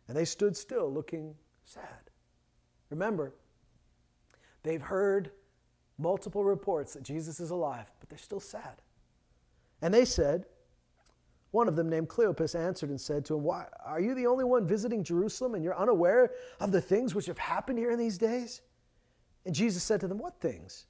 And 0.08 0.16
they 0.16 0.24
stood 0.24 0.56
still, 0.56 0.92
looking 0.92 1.34
sad. 1.64 2.10
Remember, 2.90 3.34
they've 4.62 4.82
heard 4.82 5.30
multiple 5.98 6.44
reports 6.44 6.94
that 6.94 7.02
Jesus 7.02 7.40
is 7.40 7.50
alive, 7.50 7.86
but 8.00 8.08
they're 8.08 8.18
still 8.18 8.40
sad. 8.40 8.82
And 9.82 9.94
they 9.94 10.04
said, 10.04 10.46
one 11.52 11.66
of 11.66 11.74
them, 11.74 11.88
named 11.88 12.08
Cleopas, 12.08 12.54
answered 12.54 12.90
and 12.90 13.00
said 13.00 13.24
to 13.26 13.34
him, 13.34 13.42
Why 13.42 13.66
are 13.84 14.00
you 14.00 14.14
the 14.14 14.26
only 14.26 14.44
one 14.44 14.66
visiting 14.66 15.02
Jerusalem 15.02 15.54
and 15.54 15.64
you're 15.64 15.76
unaware 15.76 16.30
of 16.60 16.70
the 16.70 16.80
things 16.80 17.14
which 17.14 17.26
have 17.26 17.38
happened 17.38 17.78
here 17.78 17.90
in 17.90 17.98
these 17.98 18.18
days? 18.18 18.62
And 19.44 19.54
Jesus 19.54 19.82
said 19.82 20.00
to 20.00 20.08
them, 20.08 20.18
What 20.18 20.40
things? 20.40 20.86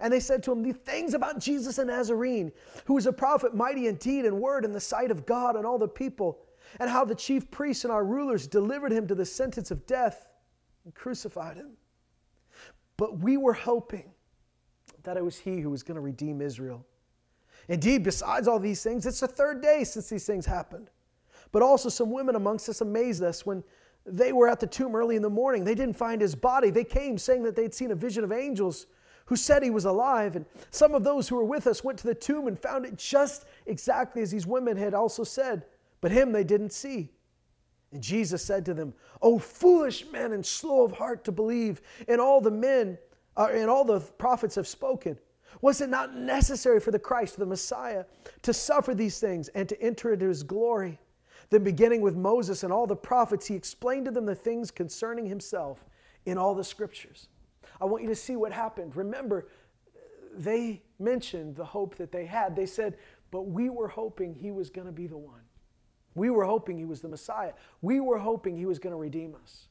And 0.00 0.12
they 0.12 0.20
said 0.20 0.42
to 0.44 0.52
him, 0.52 0.62
The 0.62 0.72
things 0.72 1.14
about 1.14 1.38
Jesus 1.38 1.76
the 1.76 1.84
Nazarene, 1.84 2.52
who 2.84 2.94
was 2.94 3.06
a 3.06 3.12
prophet, 3.12 3.54
mighty 3.54 3.86
in 3.86 3.96
deed 3.96 4.24
and 4.24 4.40
word 4.40 4.64
in 4.64 4.72
the 4.72 4.80
sight 4.80 5.10
of 5.10 5.26
God 5.26 5.56
and 5.56 5.66
all 5.66 5.78
the 5.78 5.88
people 5.88 6.38
and 6.80 6.90
how 6.90 7.04
the 7.04 7.14
chief 7.14 7.50
priests 7.50 7.84
and 7.84 7.92
our 7.92 8.04
rulers 8.04 8.46
delivered 8.46 8.92
him 8.92 9.06
to 9.06 9.14
the 9.14 9.24
sentence 9.24 9.70
of 9.70 9.86
death 9.86 10.28
and 10.84 10.94
crucified 10.94 11.56
him. 11.56 11.72
But 12.96 13.18
we 13.18 13.36
were 13.36 13.52
hoping 13.52 14.12
that 15.02 15.16
it 15.16 15.24
was 15.24 15.38
he 15.38 15.60
who 15.60 15.70
was 15.70 15.82
going 15.82 15.96
to 15.96 16.00
redeem 16.00 16.40
Israel. 16.40 16.84
Indeed, 17.68 18.02
besides 18.02 18.48
all 18.48 18.58
these 18.58 18.82
things, 18.82 19.06
it's 19.06 19.20
the 19.20 19.28
third 19.28 19.60
day 19.60 19.84
since 19.84 20.08
these 20.08 20.26
things 20.26 20.46
happened. 20.46 20.90
But 21.52 21.62
also, 21.62 21.88
some 21.88 22.10
women 22.10 22.36
amongst 22.36 22.68
us 22.68 22.80
amazed 22.80 23.22
us 23.22 23.46
when 23.46 23.62
they 24.04 24.32
were 24.32 24.48
at 24.48 24.60
the 24.60 24.66
tomb 24.66 24.94
early 24.94 25.16
in 25.16 25.22
the 25.22 25.30
morning. 25.30 25.64
They 25.64 25.74
didn't 25.74 25.96
find 25.96 26.20
his 26.20 26.34
body. 26.34 26.70
They 26.70 26.84
came 26.84 27.18
saying 27.18 27.42
that 27.44 27.56
they'd 27.56 27.74
seen 27.74 27.90
a 27.90 27.96
vision 27.96 28.24
of 28.24 28.32
angels 28.32 28.86
who 29.26 29.36
said 29.36 29.62
he 29.62 29.70
was 29.70 29.84
alive. 29.84 30.36
And 30.36 30.46
some 30.70 30.94
of 30.94 31.04
those 31.04 31.28
who 31.28 31.36
were 31.36 31.44
with 31.44 31.66
us 31.66 31.84
went 31.84 31.98
to 32.00 32.06
the 32.06 32.14
tomb 32.14 32.48
and 32.48 32.58
found 32.58 32.86
it 32.86 32.96
just 32.96 33.44
exactly 33.66 34.22
as 34.22 34.30
these 34.30 34.46
women 34.46 34.76
had 34.76 34.94
also 34.94 35.22
said 35.24 35.64
but 36.00 36.12
him 36.12 36.32
they 36.32 36.44
didn't 36.44 36.72
see. 36.72 37.10
And 37.92 38.02
Jesus 38.02 38.44
said 38.44 38.64
to 38.66 38.74
them, 38.74 38.94
O 39.22 39.38
foolish 39.38 40.06
men 40.10 40.32
and 40.32 40.44
slow 40.44 40.84
of 40.84 40.92
heart 40.92 41.24
to 41.24 41.32
believe 41.32 41.80
in 42.08 42.20
all 42.20 42.40
the 42.40 42.50
men 42.50 42.98
uh, 43.36 43.48
and 43.52 43.70
all 43.70 43.84
the 43.84 44.00
prophets 44.00 44.54
have 44.56 44.66
spoken. 44.66 45.18
Was 45.62 45.80
it 45.80 45.88
not 45.88 46.14
necessary 46.14 46.80
for 46.80 46.90
the 46.90 46.98
Christ, 46.98 47.38
the 47.38 47.46
Messiah, 47.46 48.04
to 48.42 48.52
suffer 48.52 48.94
these 48.94 49.18
things 49.18 49.48
and 49.48 49.68
to 49.68 49.80
enter 49.80 50.12
into 50.12 50.28
his 50.28 50.42
glory? 50.42 50.98
Then, 51.48 51.64
beginning 51.64 52.02
with 52.02 52.16
Moses 52.16 52.64
and 52.64 52.72
all 52.72 52.86
the 52.86 52.96
prophets, 52.96 53.46
he 53.46 53.54
explained 53.54 54.04
to 54.06 54.10
them 54.10 54.26
the 54.26 54.34
things 54.34 54.70
concerning 54.70 55.26
himself 55.26 55.84
in 56.26 56.38
all 56.38 56.54
the 56.54 56.64
scriptures. 56.64 57.28
I 57.80 57.84
want 57.84 58.02
you 58.02 58.08
to 58.08 58.14
see 58.14 58.36
what 58.36 58.52
happened. 58.52 58.96
Remember, 58.96 59.48
they 60.36 60.82
mentioned 60.98 61.56
the 61.56 61.64
hope 61.64 61.96
that 61.96 62.12
they 62.12 62.26
had. 62.26 62.56
They 62.56 62.66
said, 62.66 62.96
But 63.30 63.42
we 63.42 63.70
were 63.70 63.88
hoping 63.88 64.34
he 64.34 64.50
was 64.50 64.70
going 64.70 64.86
to 64.86 64.92
be 64.92 65.06
the 65.06 65.16
one. 65.16 65.40
We 66.14 66.30
were 66.30 66.44
hoping 66.44 66.78
he 66.78 66.84
was 66.84 67.00
the 67.00 67.08
Messiah. 67.08 67.52
We 67.82 68.00
were 68.00 68.18
hoping 68.18 68.56
he 68.56 68.66
was 68.66 68.78
going 68.78 68.92
to 68.92 68.98
redeem 68.98 69.34
us. 69.42 69.68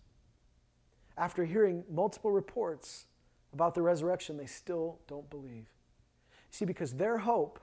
After 1.18 1.46
hearing 1.46 1.84
multiple 1.90 2.32
reports 2.32 3.08
about 3.54 3.74
the 3.74 3.82
resurrection, 3.82 4.38
they 4.38 4.46
still 4.46 5.00
don't 5.08 5.30
believe. 5.30 5.68
See, 6.52 6.66
because 6.66 6.94
their 6.94 7.20
hope 7.20 7.60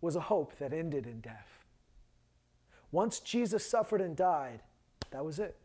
was 0.00 0.16
a 0.16 0.20
hope 0.20 0.58
that 0.58 0.72
ended 0.72 1.06
in 1.06 1.20
death. 1.20 1.64
Once 2.90 3.20
Jesus 3.20 3.64
suffered 3.64 4.00
and 4.00 4.16
died, 4.16 4.60
that 5.10 5.24
was 5.24 5.38
it. 5.38 5.56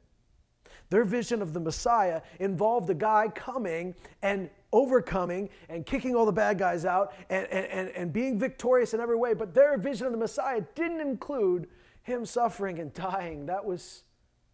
Their 0.90 1.04
vision 1.04 1.42
of 1.42 1.54
the 1.54 1.60
Messiah 1.60 2.22
involved 2.40 2.90
a 2.90 2.94
guy 2.94 3.30
coming 3.34 3.96
and 4.22 4.50
overcoming 4.72 5.50
and 5.70 5.86
kicking 5.86 6.16
all 6.16 6.26
the 6.26 6.32
bad 6.32 6.58
guys 6.58 6.86
out 6.86 7.14
and, 7.30 7.48
and, 7.48 7.90
and 7.90 8.14
being 8.14 8.38
victorious 8.38 8.94
in 8.94 9.00
every 9.00 9.16
way. 9.16 9.34
But 9.34 9.54
their 9.54 9.78
vision 9.78 10.06
of 10.06 10.12
the 10.12 10.18
Messiah 10.18 10.62
didn't 10.76 11.02
include 11.02 11.68
him 12.04 12.26
suffering 12.26 12.80
and 12.80 12.94
dying. 12.94 13.46
That 13.46 13.64
was, 13.64 14.04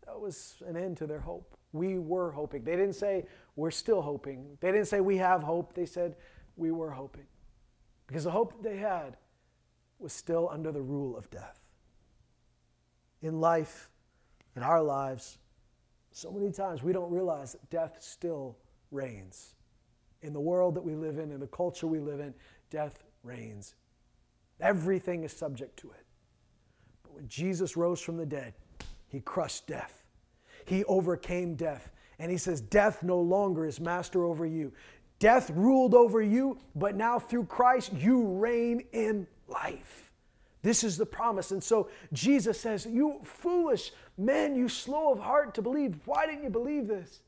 that 0.06 0.20
was 0.20 0.62
an 0.68 0.76
end 0.76 0.98
to 0.98 1.08
their 1.08 1.20
hope. 1.20 1.56
We 1.72 1.98
were 1.98 2.32
hoping. 2.32 2.64
They 2.64 2.76
didn't 2.76 2.94
say, 2.94 3.26
we're 3.56 3.72
still 3.72 4.02
hoping. 4.02 4.58
They 4.60 4.72
didn't 4.72 4.88
say, 4.88 5.02
we 5.02 5.18
have 5.18 5.44
hope. 5.44 5.74
They 5.74 5.86
said, 5.86 6.16
we 6.56 6.72
were 6.72 6.92
hoping. 6.92 7.26
Because 8.08 8.24
the 8.24 8.32
hope 8.32 8.54
that 8.54 8.64
they 8.64 8.78
had 8.78 9.18
was 10.00 10.14
still 10.14 10.50
under 10.52 10.72
the 10.72 10.82
rule 10.82 11.18
of 11.18 11.30
death. 11.32 11.60
In 13.22 13.40
life, 13.40 13.90
in 14.56 14.62
our 14.62 14.82
lives, 14.82 15.38
so 16.14 16.32
many 16.32 16.52
times 16.52 16.84
we 16.84 16.94
don't 16.94 17.12
realize 17.12 17.54
that 17.54 17.70
death 17.70 17.98
still 18.00 18.58
reigns. 18.92 19.56
In 20.22 20.32
the 20.32 20.40
world 20.40 20.76
that 20.76 20.84
we 20.84 20.96
live 20.96 21.18
in, 21.18 21.32
in 21.32 21.40
the 21.40 21.48
culture 21.48 21.88
we 21.88 22.00
live 22.00 22.20
in, 22.20 22.34
death 22.70 23.04
reigns. 23.24 23.76
Everything 24.62 25.24
is 25.24 25.34
subject 25.34 25.78
to 25.80 25.90
it. 25.92 26.06
But 27.02 27.14
when 27.14 27.28
Jesus 27.28 27.76
rose 27.76 28.00
from 28.00 28.18
the 28.18 28.26
dead, 28.26 28.54
he 29.08 29.20
crushed 29.20 29.68
death. 29.68 30.04
He 30.66 30.84
overcame 30.86 31.56
death. 31.56 31.92
And 32.20 32.32
he 32.32 32.38
says, 32.38 32.62
Death 32.62 33.04
no 33.04 33.20
longer 33.20 33.66
is 33.66 33.80
master 33.80 34.24
over 34.24 34.46
you. 34.46 34.72
Death 35.20 35.50
ruled 35.50 35.94
over 35.94 36.22
you, 36.22 36.60
but 36.76 36.96
now 36.96 37.20
through 37.20 37.46
Christ, 37.46 37.92
you 37.94 38.24
reign 38.24 38.84
in 38.92 39.28
life. 39.48 40.13
This 40.64 40.84
is 40.84 40.98
the 40.98 41.06
promise. 41.06 41.52
And 41.52 41.64
so 41.64 41.90
Jesus 42.14 42.60
says, 42.60 42.88
You 42.90 43.20
foolish 43.24 43.92
men, 44.18 44.56
you 44.56 44.68
slow 44.68 45.12
of 45.12 45.20
heart 45.20 45.54
to 45.56 45.62
believe. 45.62 46.00
Why 46.06 46.26
didn't 46.26 46.44
you 46.44 46.50
believe 46.50 46.88
this? 46.88 47.20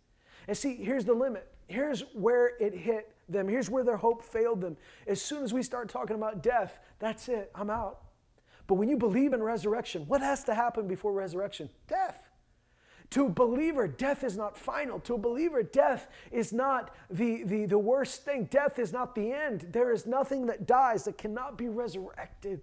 And 0.48 0.58
see, 0.58 0.76
here's 0.76 1.06
the 1.06 1.14
limit. 1.14 1.52
Here's 1.68 2.02
where 2.14 2.54
it 2.60 2.74
hit 2.74 3.12
them. 3.28 3.48
Here's 3.48 3.70
where 3.70 3.84
their 3.84 3.98
hope 3.98 4.24
failed 4.24 4.62
them. 4.62 4.78
As 5.06 5.22
soon 5.22 5.44
as 5.44 5.54
we 5.54 5.64
start 5.64 5.90
talking 5.90 6.16
about 6.16 6.42
death, 6.42 6.80
that's 7.00 7.28
it. 7.28 7.52
I'm 7.54 7.70
out. 7.70 8.00
But 8.68 8.76
when 8.76 8.90
you 8.90 8.98
believe 8.98 9.34
in 9.34 9.44
resurrection, 9.44 10.06
what 10.08 10.22
has 10.22 10.44
to 10.46 10.56
happen 10.56 10.88
before 10.88 11.12
resurrection? 11.12 11.70
Death. 11.88 12.30
To 13.12 13.28
a 13.28 13.30
believer, 13.30 13.88
death 13.88 14.24
is 14.24 14.36
not 14.36 14.58
final. 14.58 15.00
To 15.02 15.16
a 15.16 15.18
believer, 15.20 15.62
death 15.62 16.08
is 16.32 16.52
not 16.52 16.96
the, 17.10 17.44
the, 17.44 17.66
the 17.66 17.78
worst 17.78 18.26
thing. 18.26 18.46
Death 18.46 18.80
is 18.80 18.92
not 18.92 19.14
the 19.14 19.32
end. 19.32 19.68
There 19.72 19.92
is 19.92 20.06
nothing 20.06 20.48
that 20.48 20.66
dies 20.66 21.04
that 21.06 21.18
cannot 21.18 21.58
be 21.58 21.68
resurrected. 21.68 22.62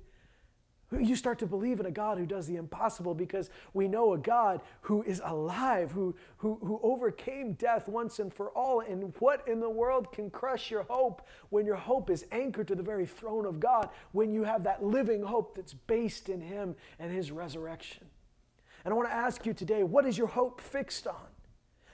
You 1.00 1.16
start 1.16 1.38
to 1.38 1.46
believe 1.46 1.80
in 1.80 1.86
a 1.86 1.90
God 1.90 2.18
who 2.18 2.26
does 2.26 2.46
the 2.46 2.56
impossible 2.56 3.14
because 3.14 3.48
we 3.72 3.88
know 3.88 4.12
a 4.12 4.18
God 4.18 4.60
who 4.82 5.02
is 5.02 5.22
alive, 5.24 5.90
who, 5.92 6.14
who, 6.36 6.58
who 6.62 6.78
overcame 6.82 7.54
death 7.54 7.88
once 7.88 8.18
and 8.18 8.32
for 8.32 8.50
all. 8.50 8.80
And 8.80 9.14
what 9.18 9.46
in 9.48 9.60
the 9.60 9.70
world 9.70 10.12
can 10.12 10.28
crush 10.30 10.70
your 10.70 10.82
hope 10.84 11.26
when 11.48 11.64
your 11.64 11.76
hope 11.76 12.10
is 12.10 12.26
anchored 12.30 12.68
to 12.68 12.74
the 12.74 12.82
very 12.82 13.06
throne 13.06 13.46
of 13.46 13.58
God, 13.58 13.88
when 14.12 14.32
you 14.32 14.44
have 14.44 14.64
that 14.64 14.84
living 14.84 15.22
hope 15.22 15.54
that's 15.54 15.72
based 15.72 16.28
in 16.28 16.40
Him 16.40 16.76
and 16.98 17.10
His 17.10 17.30
resurrection? 17.30 18.06
And 18.84 18.92
I 18.92 18.96
want 18.96 19.08
to 19.08 19.14
ask 19.14 19.46
you 19.46 19.54
today 19.54 19.82
what 19.84 20.06
is 20.06 20.18
your 20.18 20.26
hope 20.26 20.60
fixed 20.60 21.06
on? 21.06 21.28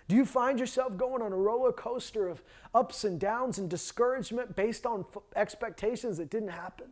Do 0.09 0.17
you 0.17 0.25
find 0.25 0.59
yourself 0.59 0.97
going 0.97 1.21
on 1.23 1.33
a 1.33 1.37
roller 1.37 1.73
coaster 1.73 2.29
of 2.29 2.43
ups 2.75 3.05
and 3.05 3.21
downs 3.21 3.59
and 3.59 3.69
discouragement 3.69 4.57
based 4.57 4.87
on 4.87 5.05
expectations 5.37 6.17
that 6.17 6.31
didn't 6.31 6.49
happen? 6.49 6.87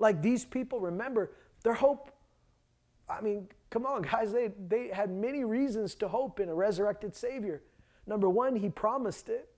Like 0.00 0.22
these 0.22 0.44
people, 0.44 0.80
remember, 0.80 1.30
their 1.62 1.74
hope, 1.74 2.10
I 3.08 3.20
mean, 3.20 3.48
come 3.68 3.84
on, 3.86 4.02
guys, 4.02 4.32
they, 4.32 4.50
they 4.66 4.88
had 4.88 5.10
many 5.10 5.44
reasons 5.44 5.94
to 5.96 6.08
hope 6.08 6.40
in 6.40 6.48
a 6.48 6.54
resurrected 6.54 7.14
Savior. 7.14 7.62
Number 8.06 8.28
one, 8.28 8.56
he 8.56 8.70
promised 8.70 9.28
it. 9.28 9.50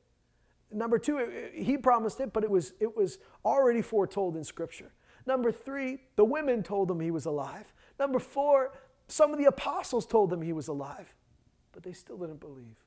Number 0.70 0.98
two, 0.98 1.18
it, 1.18 1.52
he 1.54 1.78
promised 1.78 2.20
it, 2.20 2.32
but 2.32 2.42
it 2.42 2.50
was, 2.50 2.74
it 2.80 2.94
was 2.94 3.18
already 3.44 3.82
foretold 3.82 4.36
in 4.36 4.42
Scripture. 4.42 4.92
Number 5.26 5.52
three, 5.52 5.98
the 6.16 6.24
women 6.24 6.64
told 6.64 6.90
him 6.90 6.98
he 6.98 7.12
was 7.12 7.26
alive. 7.26 7.72
Number 8.00 8.18
four, 8.18 8.72
some 9.06 9.32
of 9.32 9.38
the 9.38 9.44
apostles 9.44 10.06
told 10.06 10.32
him 10.32 10.42
he 10.42 10.52
was 10.52 10.66
alive, 10.66 11.14
but 11.70 11.84
they 11.84 11.92
still 11.92 12.16
didn't 12.16 12.40
believe. 12.40 12.78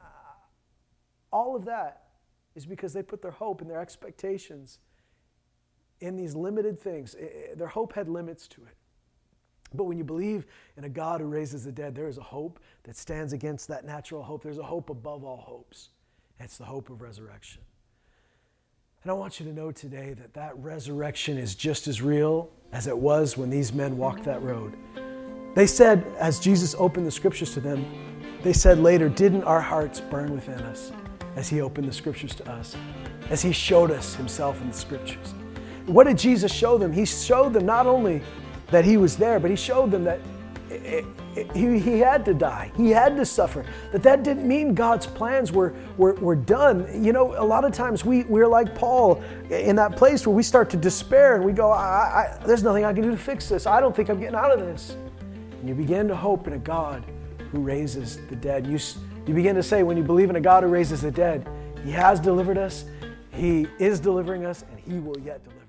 Uh, 0.00 0.04
all 1.32 1.54
of 1.54 1.64
that 1.66 2.06
is 2.56 2.66
because 2.66 2.92
they 2.92 3.04
put 3.04 3.22
their 3.22 3.30
hope 3.30 3.60
and 3.60 3.70
their 3.70 3.80
expectations 3.80 4.80
in 6.00 6.16
these 6.16 6.34
limited 6.34 6.78
things. 6.78 7.14
Their 7.56 7.68
hope 7.68 7.92
had 7.92 8.08
limits 8.08 8.48
to 8.48 8.62
it. 8.62 8.76
But 9.74 9.84
when 9.84 9.98
you 9.98 10.04
believe 10.04 10.46
in 10.76 10.84
a 10.84 10.88
God 10.88 11.20
who 11.20 11.26
raises 11.26 11.64
the 11.64 11.72
dead, 11.72 11.94
there 11.94 12.08
is 12.08 12.18
a 12.18 12.22
hope 12.22 12.58
that 12.82 12.96
stands 12.96 13.32
against 13.32 13.68
that 13.68 13.84
natural 13.84 14.22
hope. 14.22 14.42
There's 14.42 14.58
a 14.58 14.62
hope 14.62 14.90
above 14.90 15.24
all 15.24 15.36
hopes. 15.36 15.90
It's 16.40 16.58
the 16.58 16.64
hope 16.64 16.90
of 16.90 17.02
resurrection. 17.02 17.62
And 19.02 19.10
I 19.10 19.14
want 19.14 19.40
you 19.40 19.46
to 19.46 19.52
know 19.52 19.70
today 19.70 20.14
that 20.14 20.34
that 20.34 20.56
resurrection 20.58 21.38
is 21.38 21.54
just 21.54 21.88
as 21.88 22.02
real 22.02 22.50
as 22.72 22.86
it 22.86 22.96
was 22.96 23.36
when 23.36 23.48
these 23.48 23.72
men 23.72 23.96
walked 23.96 24.24
that 24.24 24.42
road. 24.42 24.76
They 25.54 25.66
said, 25.66 26.04
as 26.18 26.38
Jesus 26.38 26.74
opened 26.78 27.06
the 27.06 27.10
scriptures 27.10 27.54
to 27.54 27.60
them, 27.60 27.84
they 28.42 28.52
said 28.52 28.78
later, 28.78 29.08
Didn't 29.08 29.44
our 29.44 29.60
hearts 29.60 30.00
burn 30.00 30.32
within 30.32 30.60
us 30.60 30.92
as 31.36 31.48
he 31.48 31.60
opened 31.60 31.88
the 31.88 31.92
scriptures 31.92 32.34
to 32.36 32.50
us, 32.50 32.76
as 33.30 33.42
he 33.42 33.52
showed 33.52 33.90
us 33.90 34.14
himself 34.14 34.60
in 34.60 34.68
the 34.68 34.76
scriptures? 34.76 35.34
What 35.86 36.06
did 36.06 36.18
Jesus 36.18 36.52
show 36.52 36.78
them? 36.78 36.92
He 36.92 37.04
showed 37.04 37.52
them 37.52 37.66
not 37.66 37.86
only 37.86 38.22
that 38.70 38.84
he 38.84 38.96
was 38.96 39.16
there, 39.16 39.40
but 39.40 39.50
he 39.50 39.56
showed 39.56 39.90
them 39.90 40.04
that 40.04 40.20
it, 40.70 41.04
it, 41.34 41.50
he, 41.52 41.78
he 41.78 41.98
had 41.98 42.24
to 42.24 42.34
die. 42.34 42.70
He 42.76 42.90
had 42.90 43.16
to 43.16 43.26
suffer. 43.26 43.64
That 43.92 44.02
that 44.04 44.22
didn't 44.22 44.46
mean 44.46 44.74
God's 44.74 45.06
plans 45.06 45.50
were, 45.52 45.74
were, 45.96 46.14
were 46.14 46.36
done. 46.36 47.04
You 47.04 47.12
know, 47.12 47.34
a 47.36 47.44
lot 47.44 47.64
of 47.64 47.72
times 47.72 48.04
we, 48.04 48.22
we're 48.24 48.46
like 48.46 48.74
Paul 48.74 49.22
in 49.50 49.76
that 49.76 49.96
place 49.96 50.26
where 50.26 50.34
we 50.34 50.42
start 50.42 50.70
to 50.70 50.76
despair 50.76 51.34
and 51.34 51.44
we 51.44 51.52
go, 51.52 51.70
I, 51.70 52.38
I, 52.40 52.46
there's 52.46 52.62
nothing 52.62 52.84
I 52.84 52.92
can 52.92 53.02
do 53.02 53.10
to 53.10 53.16
fix 53.16 53.48
this. 53.48 53.66
I 53.66 53.80
don't 53.80 53.94
think 53.94 54.08
I'm 54.08 54.20
getting 54.20 54.36
out 54.36 54.52
of 54.52 54.60
this. 54.60 54.96
And 55.60 55.68
you 55.68 55.74
begin 55.74 56.08
to 56.08 56.16
hope 56.16 56.46
in 56.46 56.52
a 56.52 56.58
God 56.58 57.04
who 57.52 57.60
raises 57.60 58.18
the 58.28 58.36
dead. 58.36 58.66
You, 58.66 58.78
you 59.26 59.34
begin 59.34 59.56
to 59.56 59.62
say, 59.62 59.82
when 59.82 59.96
you 59.96 60.04
believe 60.04 60.30
in 60.30 60.36
a 60.36 60.40
God 60.40 60.62
who 60.62 60.68
raises 60.68 61.02
the 61.02 61.10
dead, 61.10 61.48
He 61.84 61.90
has 61.90 62.20
delivered 62.20 62.58
us, 62.58 62.84
He 63.32 63.66
is 63.78 63.98
delivering 63.98 64.46
us, 64.46 64.64
and 64.70 64.78
He 64.78 65.00
will 65.00 65.18
yet 65.18 65.42
deliver. 65.42 65.59